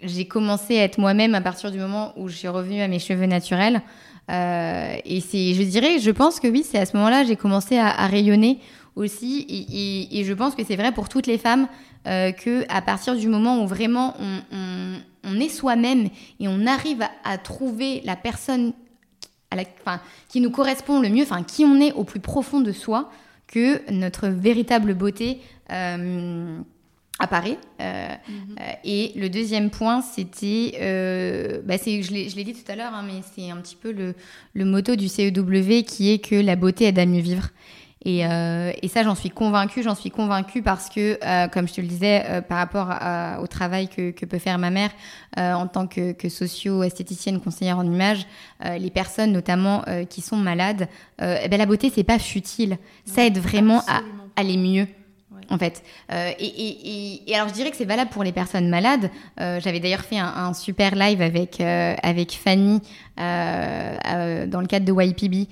[0.02, 2.98] J'ai commencé à être moi-même à partir du moment où je suis revenue à mes
[2.98, 3.82] cheveux naturels.
[4.30, 7.78] Euh, et c'est, je dirais, je pense que oui, c'est à ce moment-là j'ai commencé
[7.78, 8.58] à, rayonner
[8.96, 9.46] aussi.
[10.10, 11.68] Et, je pense que c'est vrai pour toutes les femmes
[12.06, 14.14] euh, que à partir du moment où vraiment
[14.52, 16.08] on, est soi-même
[16.40, 18.72] et on arrive à, trouver la personne
[19.50, 19.64] à la,
[20.28, 23.10] qui nous correspond le mieux, enfin qui on est au plus profond de soi,
[23.46, 25.40] que notre véritable beauté.
[25.70, 26.58] Euh,
[27.18, 27.58] apparaît.
[27.80, 28.56] Euh, mhm.
[28.60, 33.04] euh, et le deuxième point, c'était, euh, bah je l'ai dit tout à l'heure, hein,
[33.06, 34.14] mais c'est un petit peu le,
[34.54, 37.48] le motto du CEW qui est que la beauté aide à mieux vivre.
[38.08, 39.82] Et, et ça, j'en suis convaincue.
[39.82, 42.88] J'en suis convaincue parce que, comme je te le disais, par rapport
[43.42, 44.90] au travail que, que, peut faire ma mère
[45.36, 48.26] en tant que, que socio-esthéticienne conseillère en image,
[48.64, 50.88] les personnes notamment qui sont malades,
[51.20, 52.78] eh ben, la beauté, c'est pas futile.
[53.04, 54.02] Ça aide vraiment à
[54.36, 54.86] aller mieux
[55.50, 55.82] en fait.
[56.12, 59.10] Euh, et, alors je dirais que c'est valable pour les personnes malades.
[59.40, 62.80] Euh, j'avais d'ailleurs fait un, super live avec, euh, avec Fanny
[63.16, 65.48] dans le cadre de YPB,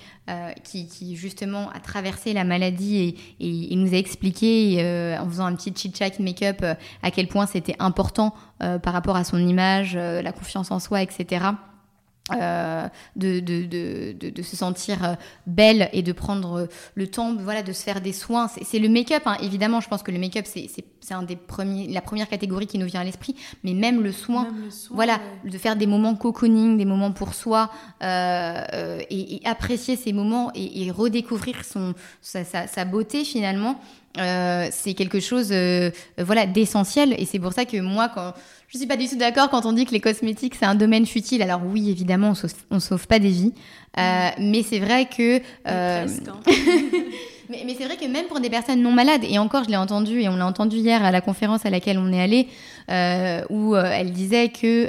[0.63, 6.19] qui, justement a traversé la maladie et, nous a expliqué en faisant un petit chit-chat
[6.21, 6.65] make-up
[7.03, 11.47] à quel point c'était important par rapport à son image, la confiance en soi, etc.
[12.33, 15.15] Euh, de, de, de, de, se sentir euh,
[15.47, 18.49] belle et de prendre le temps voilà, de se faire des soins.
[18.49, 19.37] C'est le make-up, hein.
[19.43, 22.87] évidemment, je pense que le make-up, c'est un des premiers, la première catégorie qui nous
[22.87, 24.49] vient à l'esprit, mais même le soin,
[24.91, 27.71] voilà, de faire des moments cocooning, des moments pour soi,
[28.03, 33.79] euh, et, apprécier ces moments et, redécouvrir son, sa, sa beauté finalement.
[34.17, 38.33] Euh, c'est quelque chose euh, voilà d'essentiel et c'est pour ça que moi quand
[38.69, 41.05] je suis pas du tout d'accord quand on dit que les cosmétiques c'est un domaine
[41.05, 43.53] futile alors oui évidemment on sauve, sauve pas des vies
[43.99, 44.33] euh, mm.
[44.39, 46.07] mais c'est vrai que hein.
[47.51, 49.77] mais, mais c'est vrai que même pour des personnes non malades et encore je l'ai
[49.77, 52.47] entendu et on l'a entendu hier à la conférence à laquelle on est allé
[53.51, 54.89] où elle disait que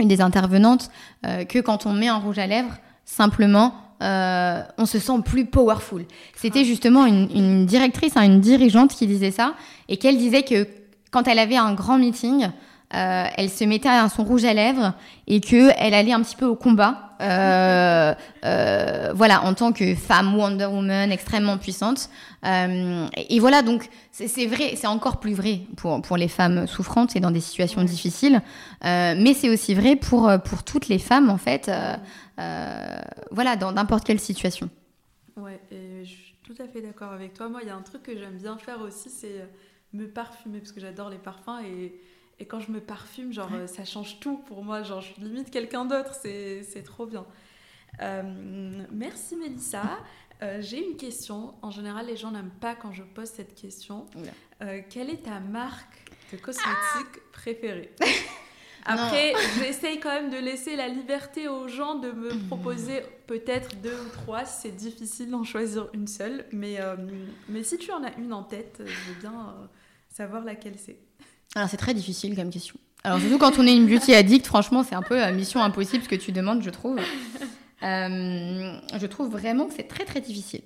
[0.00, 0.90] une des intervenantes
[1.22, 6.04] que quand on met un rouge à lèvres simplement euh, on se sent plus powerful.
[6.36, 9.54] C'était justement une, directrice, hein, une dirigeante qui disait ça,
[9.88, 10.66] et qu'elle disait que
[11.10, 12.48] quand elle avait un grand meeting,
[12.94, 14.94] euh, elle se mettait à son rouge à lèvres
[15.26, 17.04] et que elle allait un petit peu au combat.
[17.20, 18.14] Euh,
[19.14, 22.10] voilà, en tant que femme Wonder Woman extrêmement puissante.
[22.44, 27.20] Et, voilà, donc c'est vrai, c'est encore plus vrai pour, pour les femmes souffrantes et
[27.20, 28.40] dans des situations difficiles,
[28.84, 31.70] mais c'est aussi vrai pour, pour toutes les femmes en fait.
[32.38, 34.70] Euh, voilà, dans n'importe quelle situation.
[35.36, 37.48] Ouais, et je suis tout à fait d'accord avec toi.
[37.48, 39.46] Moi, il y a un truc que j'aime bien faire aussi, c'est euh,
[39.92, 42.00] me parfumer, parce que j'adore les parfums et,
[42.38, 44.82] et, quand je me parfume, genre, euh, ça change tout pour moi.
[44.82, 47.26] Genre, je limite quelqu'un d'autre, c'est trop bien.
[48.92, 49.82] merci Mélissa.
[50.60, 51.54] J'ai une question.
[51.62, 54.06] En général, les gens n'aiment pas quand je pose cette question.
[54.88, 57.90] quelle est ta marque de cosmétiques préférée?
[58.88, 63.94] Après, j'essaye quand même de laisser la liberté aux gens de me proposer peut-être deux
[63.94, 64.46] ou trois.
[64.46, 66.46] C'est difficile d'en choisir une seule.
[66.52, 66.96] Mais, euh,
[67.48, 69.66] mais si tu en as une en tête, je veux bien euh,
[70.08, 70.98] savoir laquelle c'est.
[71.54, 72.76] Alors, c'est très difficile comme question.
[73.04, 76.02] Alors, surtout quand on est une beauty addict, franchement, c'est un peu la mission impossible
[76.04, 76.98] ce que tu demandes, je trouve.
[77.84, 80.62] Euh, je trouve vraiment que c'est très, très difficile.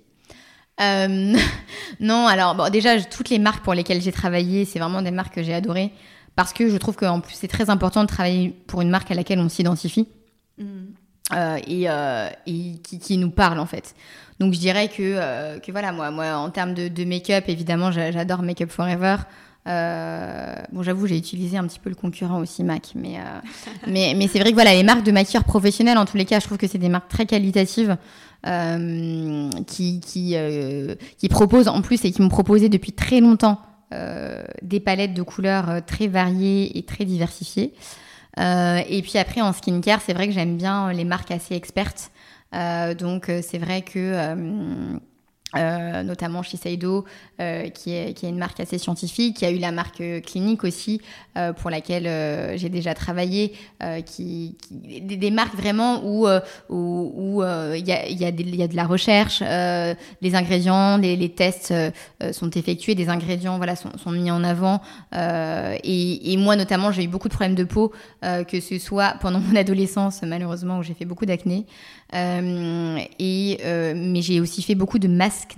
[2.01, 5.35] non, alors bon, déjà, toutes les marques pour lesquelles j'ai travaillé, c'est vraiment des marques
[5.35, 5.93] que j'ai adorées
[6.35, 9.14] parce que je trouve qu'en plus c'est très important de travailler pour une marque à
[9.14, 10.09] laquelle on s'identifie.
[10.59, 10.95] Mm.
[11.66, 13.95] et, qui, nous parle en fait.
[14.41, 18.43] Donc je dirais que, que voilà, moi, moi en termes de, de make-up, évidemment, j'adore
[18.43, 19.16] Make Up Forever.
[19.68, 23.22] Euh, bon, j'avoue, j'ai utilisé un petit peu le concurrent aussi, MAC, mais, euh,
[23.86, 26.40] mais, mais c'est vrai que voilà, les marques de maquilleurs professionnels, en tous les cas,
[26.40, 27.96] je trouve que c'est des marques très qualitatives
[28.46, 30.34] euh, qui, qui,
[31.16, 33.60] qui proposent en plus et qui m'ont proposé depuis très longtemps
[34.62, 37.74] des palettes de couleurs très variées et très diversifiées.
[38.38, 42.10] et puis après, en skincare, c'est vrai que j'aime bien les marques assez expertes.
[42.98, 44.98] donc, c'est vrai que
[45.57, 47.05] euh, notamment Shiseido,
[47.40, 50.20] euh, qui, est, qui est une marque assez scientifique, qui a eu la marque euh,
[50.20, 51.00] clinique aussi,
[51.36, 53.53] euh, pour laquelle euh, j'ai déjà travaillé,
[54.07, 58.76] qui, qui des, marques vraiment où il où, y, a, y, a y, a, de
[58.76, 61.74] la recherche, les ingrédients, les, les tests
[62.32, 64.80] sont effectués, des ingrédients voilà, sont, sont mis en avant.
[65.12, 67.92] Et, et, moi notamment, j'ai eu beaucoup de problèmes de peau,
[68.22, 71.66] que ce soit pendant mon adolescence, malheureusement, où j'ai fait beaucoup d'acné,
[72.12, 73.58] et,
[73.94, 75.56] mais j'ai aussi fait beaucoup de masques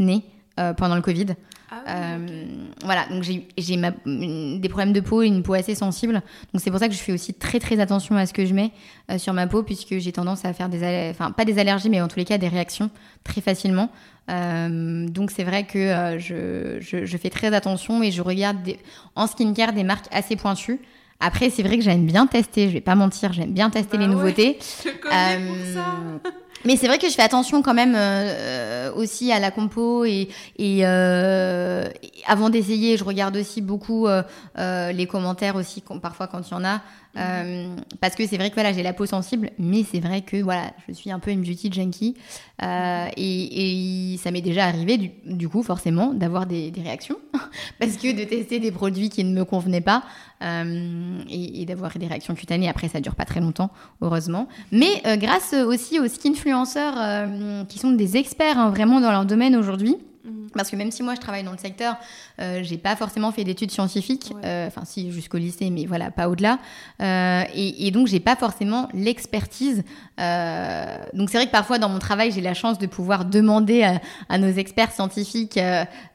[0.61, 1.27] euh, pendant le Covid.
[1.69, 2.45] Ah euh,
[2.85, 6.23] voilà, donc j'ai des problèmes de peau et une peau assez sensible.
[6.53, 8.55] Donc c'est pour ça que je fais aussi très très attention à ce que je
[8.55, 8.71] mets
[9.11, 12.01] euh, sur ma peau, puisque j'ai tendance à faire des, enfin pas des allergies, mais
[12.01, 12.89] en tous les cas des réactions
[13.25, 13.91] très facilement.
[14.29, 18.79] donc c'est vrai que je, je, fais très attention et je regarde des,
[19.17, 20.79] en skincare des marques assez pointues.
[21.19, 24.05] Après, c'est vrai que j'aime bien tester, je vais pas mentir, j'aime bien tester bah
[24.05, 24.59] les nouveautés.
[24.85, 26.31] Je connais pour ça.
[26.65, 30.29] Mais c'est vrai que je fais attention quand même euh, aussi à la compo et,
[30.57, 31.89] et euh,
[32.27, 36.65] avant d'essayer, je regarde aussi beaucoup euh, les commentaires aussi parfois quand il y en
[36.65, 36.81] a.
[37.17, 40.43] Euh, parce que c'est vrai que voilà, j'ai la peau sensible, mais c'est vrai que
[40.43, 42.17] voilà, je suis un peu une beauty junkie.
[42.61, 47.19] Et, et, ça m'est déjà arrivé, du, du coup, forcément, d'avoir des, des, réactions.
[47.79, 50.03] parce que de tester des produits qui ne me convenaient pas
[50.41, 54.49] et, et d'avoir des réactions cutanées, après, ça dure pas très longtemps, heureusement.
[54.73, 56.09] Mais grâce aussi aux
[56.57, 60.49] euh, qui sont des experts hein, vraiment dans leur domaine aujourd'hui, Mhm.
[60.55, 61.97] Parce que même si moi je travaille dans le secteur,
[62.41, 66.29] euh, j'ai pas forcément fait d'études scientifiques, euh, enfin si jusqu'au lycée, mais voilà, pas
[66.29, 66.59] au-delà.
[67.03, 69.85] Euh, et, et, donc j'ai pas forcément l'expertise.
[70.19, 74.01] Donc c'est vrai que parfois dans mon travail j'ai la chance de pouvoir demander à,
[74.29, 75.59] à nos experts scientifiques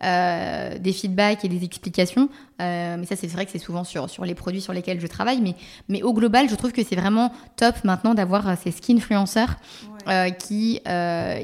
[0.02, 2.30] des feedbacks et des explications.
[2.60, 5.42] mais ça c'est vrai que c'est souvent sur, sur les produits sur lesquels je travaille.
[5.42, 5.56] Mais,
[5.88, 9.99] mais au global, je trouve que c'est vraiment top maintenant d'avoir ces skin-influenceurs ouais.
[10.40, 10.82] Qui,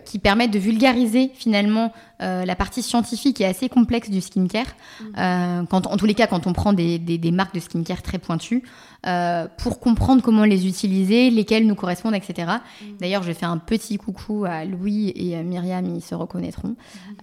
[0.06, 1.92] qui permettent de vulgariser finalement
[2.22, 4.66] euh, la partie scientifique est assez complexe du skincare.
[4.66, 5.04] Mmh.
[5.18, 8.02] Euh, quand, en tous les cas, quand on prend des, des, des marques de skincare
[8.02, 8.64] très pointues,
[9.06, 12.48] euh, pour comprendre comment les utiliser, lesquelles nous correspondent, etc.
[12.48, 12.86] Mmh.
[13.00, 16.76] D'ailleurs, je fais un petit coucou à Louis et à Myriam, ils se reconnaîtront, mmh.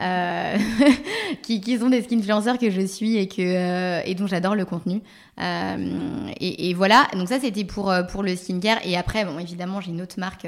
[0.02, 0.56] euh,
[1.42, 4.64] qui, qui, sont des skinfluenceurs que je suis et, que, euh, et dont j'adore le
[4.64, 5.00] contenu.
[5.38, 8.78] Et, et, voilà, donc ça c'était pour, pour le skincare.
[8.84, 10.46] Et après, bon, évidemment, j'ai une autre marque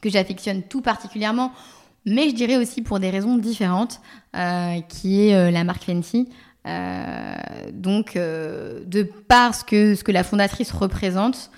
[0.00, 1.52] que j'affectionne tout particulièrement
[2.08, 4.00] mais je dirais aussi pour des raisons différentes,
[4.36, 6.28] euh, qui est euh, la marque Fenty.
[6.66, 7.34] Euh,
[7.72, 11.50] donc, de par ce que, la fondatrice représente,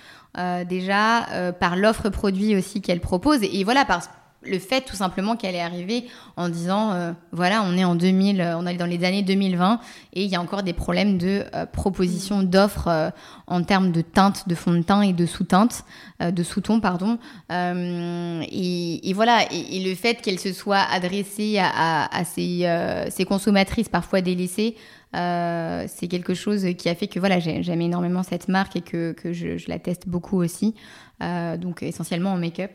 [0.69, 4.01] déjà par l'offre produit aussi qu'elle propose, et, et voilà, par
[4.43, 8.55] le fait tout simplement qu'elle est arrivée en disant euh, voilà on est en 2000
[8.57, 9.79] on est dans les années 2020
[10.13, 13.09] et il y a encore des problèmes de euh, proposition d'offres euh,
[13.47, 15.83] en termes de teinte de fond de teint et de sous-teinte
[16.21, 17.19] euh, de sous-ton pardon.
[17.51, 22.23] Euh, et, et, voilà et, et le fait qu'elle se soit adressée à, à, à
[22.23, 22.67] ses,
[23.09, 24.75] ses, consommatrices parfois délaissées
[25.13, 29.33] c'est quelque chose qui a fait que voilà j'aime énormément cette marque et que, que
[29.33, 30.73] je, je, la teste beaucoup aussi
[31.19, 32.71] donc essentiellement en make-up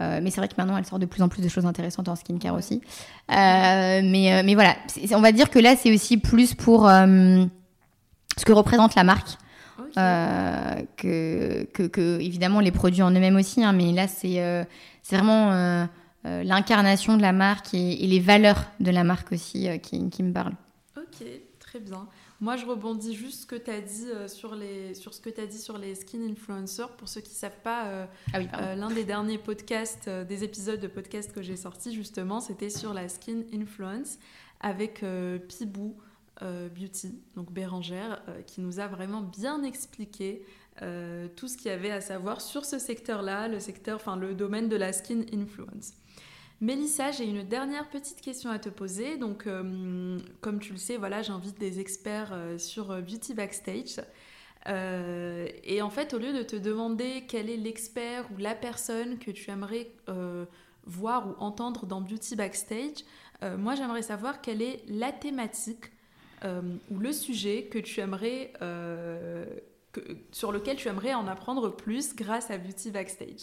[0.00, 2.08] euh, mais c'est vrai que maintenant, elle sort de plus en plus de choses intéressantes
[2.08, 2.82] en skincare aussi.
[3.30, 4.76] Euh, mais, euh, mais voilà,
[5.12, 7.44] on va dire que là, c'est aussi plus pour euh,
[8.36, 9.38] ce que représente la marque.
[9.78, 10.86] Okay.
[10.96, 13.62] que, que, que, évidemment, les produits en eux-mêmes aussi.
[13.62, 14.66] Hein, mais là, c'est
[15.02, 15.86] c'est vraiment
[16.24, 20.32] l'incarnation de la marque et, et, les valeurs de la marque aussi qui, qui me
[20.32, 20.56] parlent.
[20.96, 21.26] Ok,
[21.58, 22.06] très bien.
[22.40, 25.30] Moi, je rebondis juste ce que tu as dit euh, sur, les, sur ce que
[25.30, 26.90] tu as dit sur les skin influencers.
[26.96, 30.44] Pour ceux qui ne savent pas, euh, ah oui, euh, l'un des derniers podcasts, des
[30.44, 34.18] épisodes de podcast que j'ai sortis, justement, c'était sur la skin influence
[34.60, 35.04] avec
[35.48, 35.96] Pibou
[36.40, 40.42] Beauty, donc Bérangère, qui nous a vraiment bien expliqué
[41.36, 44.68] tout ce qu'il y avait à savoir sur ce secteur-là, le secteur, enfin le domaine
[44.68, 45.92] de la skin influence.
[46.60, 49.18] Mélissa, j'ai une dernière petite question à te poser.
[49.18, 54.00] Donc, euh, comme tu le sais, voilà, j'invite des experts euh, sur euh, Beauty Backstage.
[54.68, 59.30] Et en fait, au lieu de te demander quel est l'expert ou la personne que
[59.30, 59.92] tu aimerais
[60.84, 63.04] voir ou entendre dans Beauty Backstage,
[63.58, 65.92] moi j'aimerais savoir quelle est la thématique
[66.44, 68.54] ou le sujet que tu aimerais,
[70.32, 73.42] sur lequel tu aimerais en apprendre plus grâce à Beauty Backstage.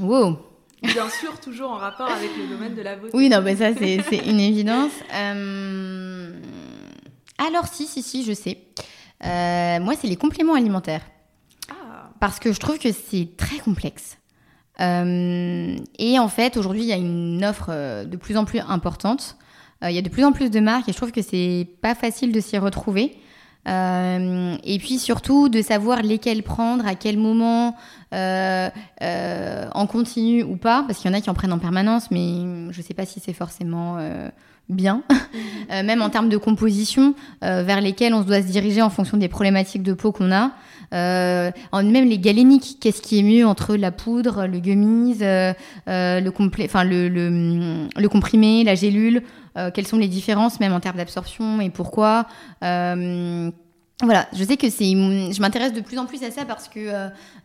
[0.00, 0.53] Wow
[0.84, 3.16] Bien sûr, toujours en rapport avec le domaine de la beauté.
[3.16, 4.92] Oui, non, mais ça, c'est une évidence.
[5.14, 6.30] Euh,
[7.38, 8.58] alors, si, si, si, je sais.
[9.24, 11.02] Euh, moi, c'est les compléments alimentaires.
[11.70, 12.10] Ah.
[12.20, 14.18] Parce que je trouve que c'est très complexe.
[14.80, 19.36] Euh, et en fait, aujourd'hui, il y a une offre de plus en plus importante.
[19.82, 21.94] il y a de plus en plus de marques et je trouve que c'est pas
[21.94, 23.16] facile de s'y retrouver.
[23.66, 27.74] Euh, et puis surtout de savoir lesquels prendre, à quel moment,
[28.12, 28.68] euh,
[29.02, 32.10] euh, en continu ou pas, parce qu'il y en a qui en prennent en permanence,
[32.10, 33.98] mais je ne sais pas si c'est forcément
[34.68, 35.02] bien,
[35.70, 39.82] même en termes de composition, vers lesquels on doit se diriger en fonction des problématiques
[39.82, 40.50] de peau qu'on a.
[40.92, 45.54] même les galéniques, qu'est-ce qui est mieux entre la poudre, le gummies, le,
[46.64, 49.22] enfin le, le, comprimé, la gélule
[49.72, 52.26] quelles sont les différences même en termes d'absorption et pourquoi.
[52.62, 53.50] Euh,
[54.02, 56.80] voilà, je sais que c'est, je m'intéresse de plus en plus à ça parce que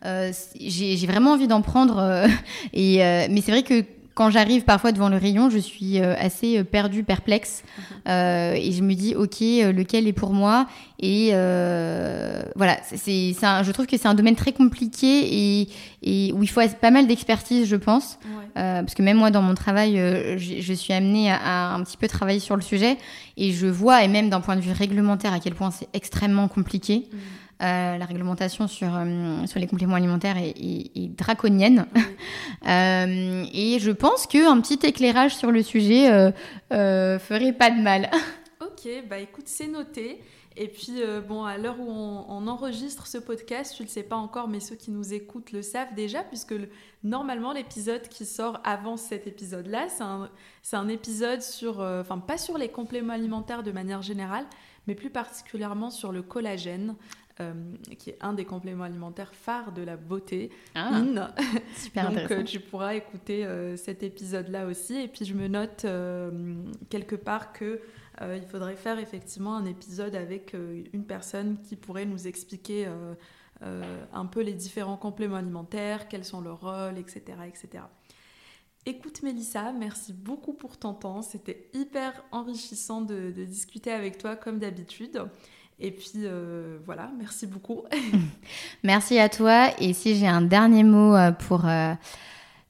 [0.04, 2.26] euh, j'ai vraiment envie d'en prendre.
[2.74, 2.98] et
[3.30, 3.84] mais c'est vrai que
[4.20, 7.64] quand j'arrive parfois devant le rayon, je suis euh, assez euh, perdue, perplexe.
[7.64, 7.84] Mhm.
[8.10, 10.68] Euh, et je me dis, OK, lequel est pour moi?
[11.00, 15.70] Et voilà, c'est, je trouve que c'est un domaine très compliqué et,
[16.04, 18.20] et où il faut pas mal d'expertise, je pense.
[18.56, 19.96] parce que même moi, dans mon travail,
[20.38, 22.98] je, suis amenée à, un petit peu travailler sur le sujet.
[23.38, 26.50] Et je vois, et même d'un point de vue réglementaire, à quel point c'est extrêmement
[26.50, 27.08] compliqué.
[27.10, 27.20] Mhm.
[27.62, 31.86] Euh, la réglementation sur, euh, sur les compléments alimentaires est, draconienne.
[32.68, 36.34] Euh, et je pense qu'un petit éclairage sur le sujet
[36.70, 38.12] ferait pas de mal.
[38.62, 40.22] ok, bah écoute, c'est noté.
[40.58, 44.18] Et puis, bon, à l'heure où on, enregistre ce podcast, tu ne le sais pas
[44.18, 46.54] encore, mais ceux qui nous écoutent le savent déjà, puisque
[47.04, 50.30] normalement, l'épisode qui sort avant cet épisode-là, c'est un,
[50.74, 54.46] un, épisode sur, enfin, pas sur les compléments alimentaires de manière générale,
[54.86, 56.96] mais plus particulièrement sur le collagène.
[57.42, 57.54] Euh,
[57.98, 60.50] qui est un des compléments alimentaires phares de la beauté.
[60.76, 61.02] Ah,
[61.74, 64.98] super Donc euh, tu pourras écouter euh, cet épisode-là aussi.
[64.98, 65.86] Et puis je me note
[66.90, 67.80] quelque part que
[68.22, 72.90] il faudrait faire effectivement un épisode avec une personne qui pourrait nous expliquer
[73.62, 77.86] un peu les différents compléments alimentaires, quels sont leurs rôles, etc., etc.
[78.86, 81.22] Écoute Mélissa, merci beaucoup pour ton temps.
[81.22, 85.24] C'était hyper enrichissant de, de discuter avec toi comme d'habitude.
[85.82, 87.84] Et puis euh, voilà, merci beaucoup.
[88.84, 89.70] merci à toi.
[89.80, 91.94] Et si j'ai un dernier mot euh, pour euh,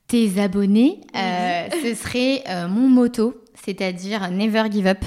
[0.08, 5.04] tes abonnés, ce serait mon motto, c'est-à-dire Never Give Up.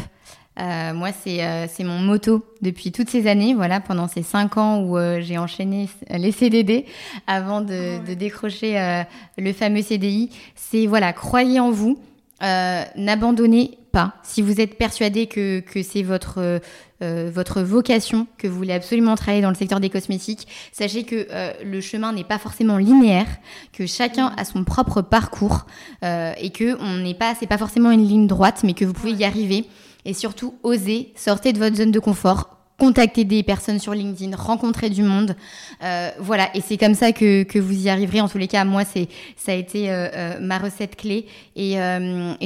[0.56, 5.38] moi, c'est mon motto depuis toutes ces années, voilà, pendant ces cinq ans où j'ai
[5.38, 6.86] enchaîné les CDD
[7.26, 9.04] avant de, ah de décrocher
[9.38, 10.30] le fameux CDI.
[10.54, 11.98] C'est, voilà, croyez en vous,
[12.40, 14.14] n'abandonnez pas.
[14.22, 16.60] Si vous êtes persuadé que, que c'est votre,
[17.02, 21.04] euh, euh, votre vocation, que vous voulez absolument travailler dans le secteur des cosmétiques, sachez
[21.04, 23.26] que euh, le chemin n'est pas forcément linéaire,
[23.72, 25.66] que chacun a son propre parcours
[26.02, 29.12] et que on n'est pas, c'est pas forcément une ligne droite, mais que vous pouvez
[29.12, 29.66] y arriver.
[30.04, 34.90] Et surtout, osez, sortez de votre zone de confort, contacter des personnes sur LinkedIn, rencontrer
[34.90, 35.36] du monde.
[35.84, 38.20] Euh, voilà, et c'est comme ça que, que, vous y arriverez.
[38.20, 39.06] En tous les cas, moi, c'est
[39.36, 41.26] ça a été euh, euh, ma recette clé.
[41.54, 41.76] Et,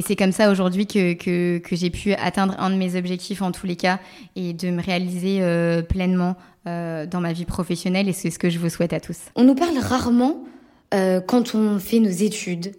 [0.07, 3.67] c'est comme ça aujourd'hui que, que j'ai pu atteindre un de mes objectifs en tous
[3.67, 3.99] les cas
[4.37, 5.41] et de me réaliser
[5.89, 8.07] pleinement dans ma vie professionnelle.
[8.07, 9.17] Et c'est ce que je vous souhaite à tous.
[9.37, 10.45] On nous parle rarement,
[10.93, 12.75] quand on fait nos études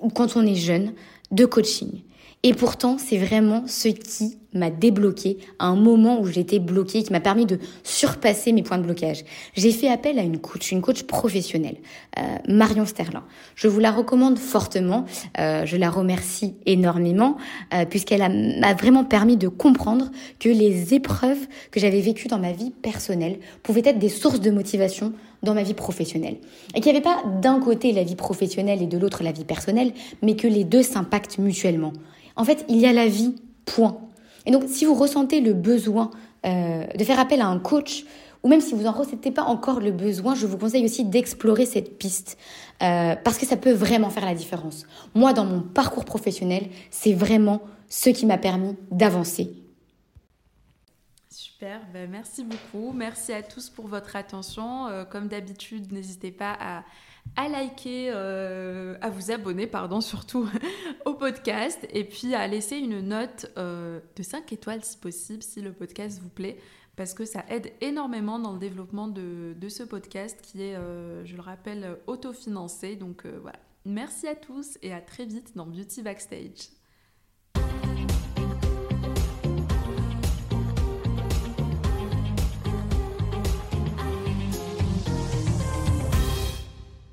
[0.00, 0.94] ou quand on est jeune,
[1.30, 2.00] de coaching.
[2.42, 7.12] Et pourtant, c'est vraiment ce qui m'a débloqué à un moment où j'étais bloquée, qui
[7.12, 9.24] m'a permis de surpasser mes points de blocage.
[9.54, 11.76] J'ai fait appel à une coach, une coach professionnelle,
[12.18, 13.24] euh, Marion Sterlin.
[13.54, 15.04] Je vous la recommande fortement.
[15.38, 17.36] Euh, je la remercie énormément
[17.74, 22.52] euh, puisqu'elle m'a vraiment permis de comprendre que les épreuves que j'avais vécues dans ma
[22.52, 25.12] vie personnelle pouvaient être des sources de motivation
[25.42, 26.36] dans ma vie professionnelle.
[26.74, 29.44] Et qu'il n'y avait pas d'un côté la vie professionnelle et de l'autre la vie
[29.44, 31.92] personnelle, mais que les deux s'impactent mutuellement.
[32.36, 33.34] En fait, il y a la vie,
[33.64, 33.98] point.
[34.46, 36.10] Et donc, si vous ressentez le besoin
[36.46, 38.04] euh, de faire appel à un coach,
[38.42, 41.66] ou même si vous n'en ressentez pas encore le besoin, je vous conseille aussi d'explorer
[41.66, 42.38] cette piste,
[42.82, 44.86] euh, parce que ça peut vraiment faire la différence.
[45.14, 49.50] Moi, dans mon parcours professionnel, c'est vraiment ce qui m'a permis d'avancer.
[51.28, 52.92] Super, ben merci beaucoup.
[52.92, 54.86] Merci à tous pour votre attention.
[54.88, 56.84] Euh, comme d'habitude, n'hésitez pas à
[57.34, 60.48] à liker, euh, à vous abonner, pardon, surtout
[61.04, 65.60] au podcast, et puis à laisser une note euh, de 5 étoiles si possible, si
[65.60, 66.58] le podcast vous plaît,
[66.96, 71.36] parce que ça aide énormément dans le développement de, ce podcast qui est, euh, je
[71.36, 72.96] le rappelle, autofinancé.
[72.96, 76.75] Donc voilà, merci à tous et à très vite dans Beauty Backstage.